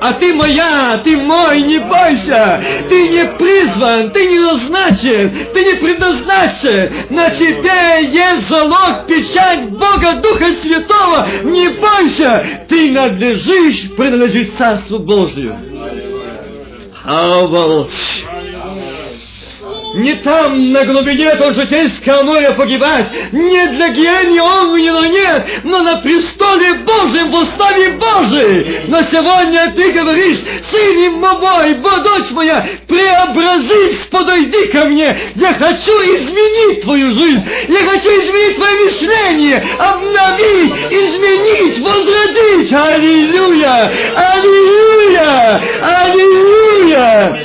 [0.00, 5.74] а ты моя, ты мой, не бойся, ты не призван, ты не назначен, ты не
[5.74, 14.98] предназначен, на тебе есть залог, печать Бога Духа Святого, не бойся, ты надлежишь, принадлежишь Царству
[14.98, 15.56] Божию.
[17.04, 18.39] Обалдеть!
[19.94, 25.96] Не там, на глубине этого житейского моря погибать, не для гиени огненного нет, но на
[25.96, 28.80] престоле Божьем, в славе Божией.
[28.88, 30.38] Но сегодня ты говоришь,
[30.70, 35.16] сын мой, дочь моя, преобразись, подойди ко мне.
[35.34, 42.72] Я хочу изменить твою жизнь, я хочу изменить твое мышление, обновить, изменить, возродить.
[42.72, 43.92] Аллилуйя!
[44.14, 45.62] Аллилуйя!
[45.82, 47.40] Аллилуйя!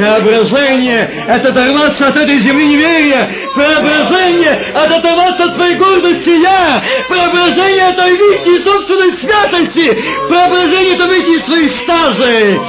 [0.00, 3.30] Преображение– это оторваться от этой земли неверия.
[3.54, 6.82] Преображение– это оторваться от своей гордости «я».
[7.06, 10.00] Преображение– это из собственной святости.
[10.26, 12.60] Преображение– это выйти из своих стажей.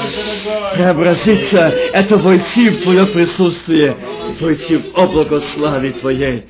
[0.74, 3.96] Преобразиться– это войти в Твое присутствие,
[4.42, 6.44] войти в облако славы Твоей.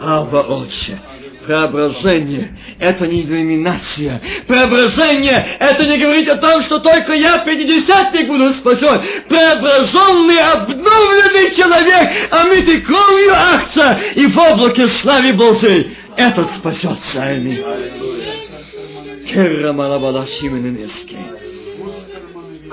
[0.00, 0.98] Ава Отче,
[1.46, 4.20] Преображение– это не деноминация.
[4.46, 9.02] Преображение– это не говорить о том, что только я, пятидесятник, буду спасен.
[9.28, 17.20] Преображенный, обновленный человек, омытый кровью акция и в облаке славы Божией, этот спасется.
[20.26, 21.18] Шимененески.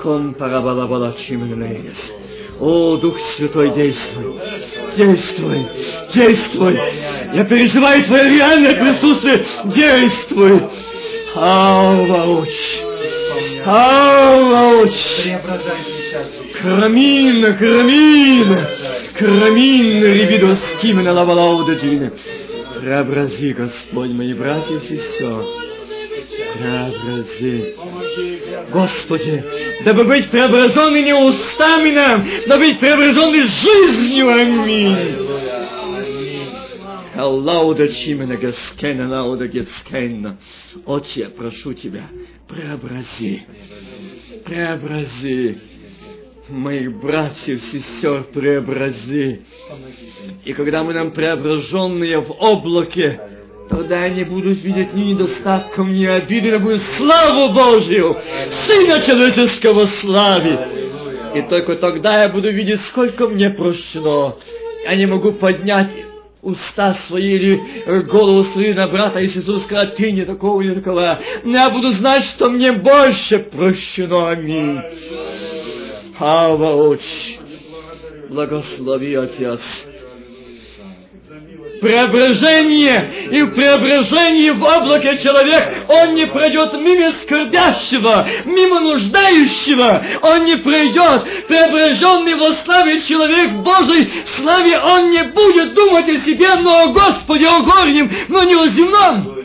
[0.00, 2.21] Кон парабалабала шимененески.
[2.62, 4.38] О, Дух Святой, действуй,
[4.96, 5.66] действуй,
[6.14, 6.78] действуй.
[7.34, 9.44] Я переживаю Твое реальное присутствие.
[9.64, 10.62] Действуй.
[11.34, 12.48] Аллауч.
[13.66, 14.92] Аллауч.
[16.62, 18.56] Крамин, крамин,
[19.18, 22.12] крамин, ребидос кимена лавалауда дина.
[22.80, 25.71] Преобрази, Господь, мои братья и сестры.
[26.54, 27.74] Преобрази.
[28.72, 29.44] Господи,
[29.84, 34.28] дабы быть преображенными не устами нам, но быть преображенными жизнью.
[34.30, 35.16] Аминь.
[37.14, 40.38] Аллауда чимена гаскена, лауда гецкена.
[40.86, 42.04] Отче, прошу Тебя,
[42.48, 43.42] преобрази,
[44.44, 45.58] преобрази
[46.48, 49.42] моих братьев, сестер, преобрази.
[50.44, 53.20] И когда мы нам преображенные в облаке,
[53.72, 58.18] Тогда я не буду видеть ни недостатков, ни обиды, я буду славу Божью,
[58.66, 60.60] Сына Человеческого славить.
[61.34, 64.34] И только тогда я буду видеть, сколько мне прощено.
[64.84, 65.88] Я не могу поднять
[66.42, 71.20] уста свои или голову свою на брата и сестру сказать, ты не такого, не такого.
[71.42, 74.28] Но я буду знать, что мне больше прощено.
[74.28, 74.80] Аминь.
[76.20, 76.98] Ава,
[78.28, 79.60] благослови, Отец
[81.82, 90.44] преображение, и в преображении в облаке человек, он не пройдет мимо скорбящего, мимо нуждающего, он
[90.44, 96.84] не пройдет, преображенный во славе человек Божий, славе он не будет думать о себе, но
[96.84, 99.42] о Господе, о горнем, но не о земном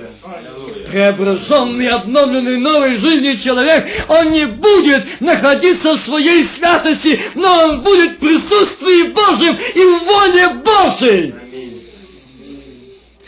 [0.90, 8.12] преображенный, обновленный новой жизнью человек, он не будет находиться в своей святости, но он будет
[8.12, 11.47] в присутствии Божьем и в воле Божьей.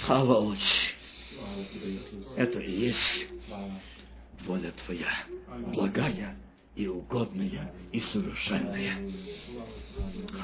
[0.10, 0.96] Отче!
[2.36, 3.30] Это и есть
[4.44, 5.12] воля Твоя,
[5.68, 6.36] благая
[6.76, 8.98] и угодная и совершенная.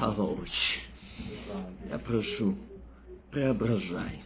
[0.00, 0.80] Отче!
[1.88, 2.54] Я прошу,
[3.32, 4.22] преображай.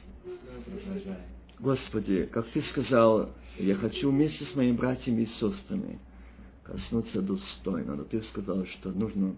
[1.59, 5.99] Господи, как Ты сказал, я хочу вместе с моими братьями и сестрами
[6.65, 9.35] коснуться достойно, но Ты сказал, что нужно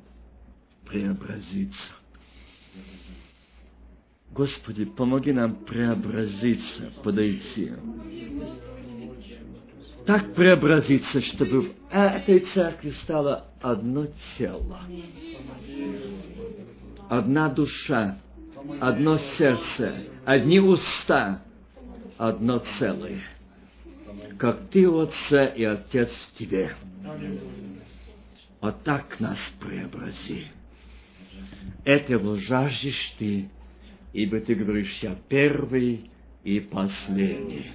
[0.85, 1.93] преобразиться.
[4.35, 7.73] Господи, помоги нам преобразиться, подойти.
[10.07, 14.07] Так преобразиться, чтобы в этой церкви стало одно
[14.37, 14.81] тело,
[17.09, 18.19] одна душа,
[18.81, 21.43] одно сердце, одни уста,
[22.17, 23.23] одно целое.
[24.39, 26.75] Как Ты в Отце и Отец Тебе.
[28.61, 30.47] Вот так нас преобрази.
[31.85, 33.51] Этого жаждешь Ты,
[34.13, 36.11] ибо ты говоришь, я первый
[36.45, 37.67] и последний.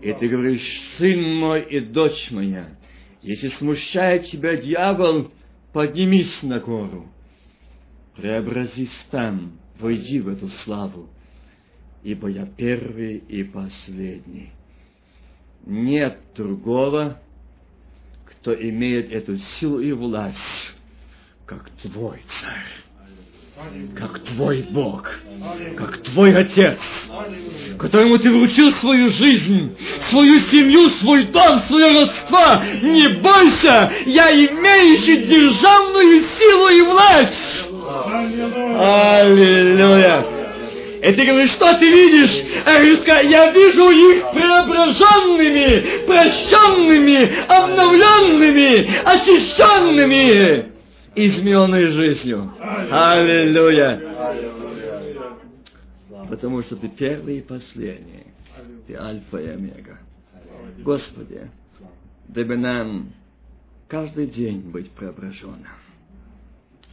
[0.00, 2.68] И ты говоришь, сын мой и дочь моя,
[3.20, 5.32] если смущает тебя дьявол,
[5.72, 7.08] поднимись на гору,
[8.14, 11.08] преобразись там, войди в эту славу,
[12.04, 14.50] ибо я первый и последний.
[15.66, 17.20] Нет другого,
[18.24, 20.76] кто имеет эту силу и власть,
[21.44, 22.87] как твой царь
[23.96, 25.10] как твой Бог,
[25.76, 26.78] как твой Отец,
[27.78, 29.76] которому ты вручил свою жизнь,
[30.10, 32.62] свою семью, свой дом, свое родство.
[32.82, 37.34] Не бойся, я имеющий державную силу и власть.
[38.78, 40.24] Аллилуйя.
[41.02, 42.44] И ты говоришь, что ты видишь?
[42.64, 42.80] А
[43.22, 50.77] я вижу их преображенными, прощенными, обновленными, очищенными.
[51.14, 52.52] Измененной жизнью.
[52.90, 54.00] Аллилуйя!
[56.28, 58.26] Потому что ты первый и последний.
[58.86, 59.98] Ты альфа и омега.
[60.78, 61.50] Господи,
[62.28, 63.12] дабы нам
[63.88, 65.66] каждый день быть преображенным.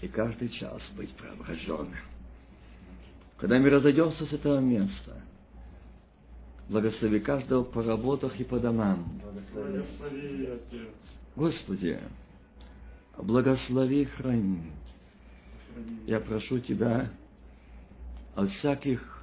[0.01, 1.99] И каждый час быть преображенным.
[3.37, 5.21] Когда мы разойдемся с этого места,
[6.69, 9.21] благослови каждого по работах и по домам.
[11.35, 11.99] Господи,
[13.17, 14.71] благослови, храни.
[16.05, 17.09] Я прошу Тебя
[18.35, 19.14] от всяких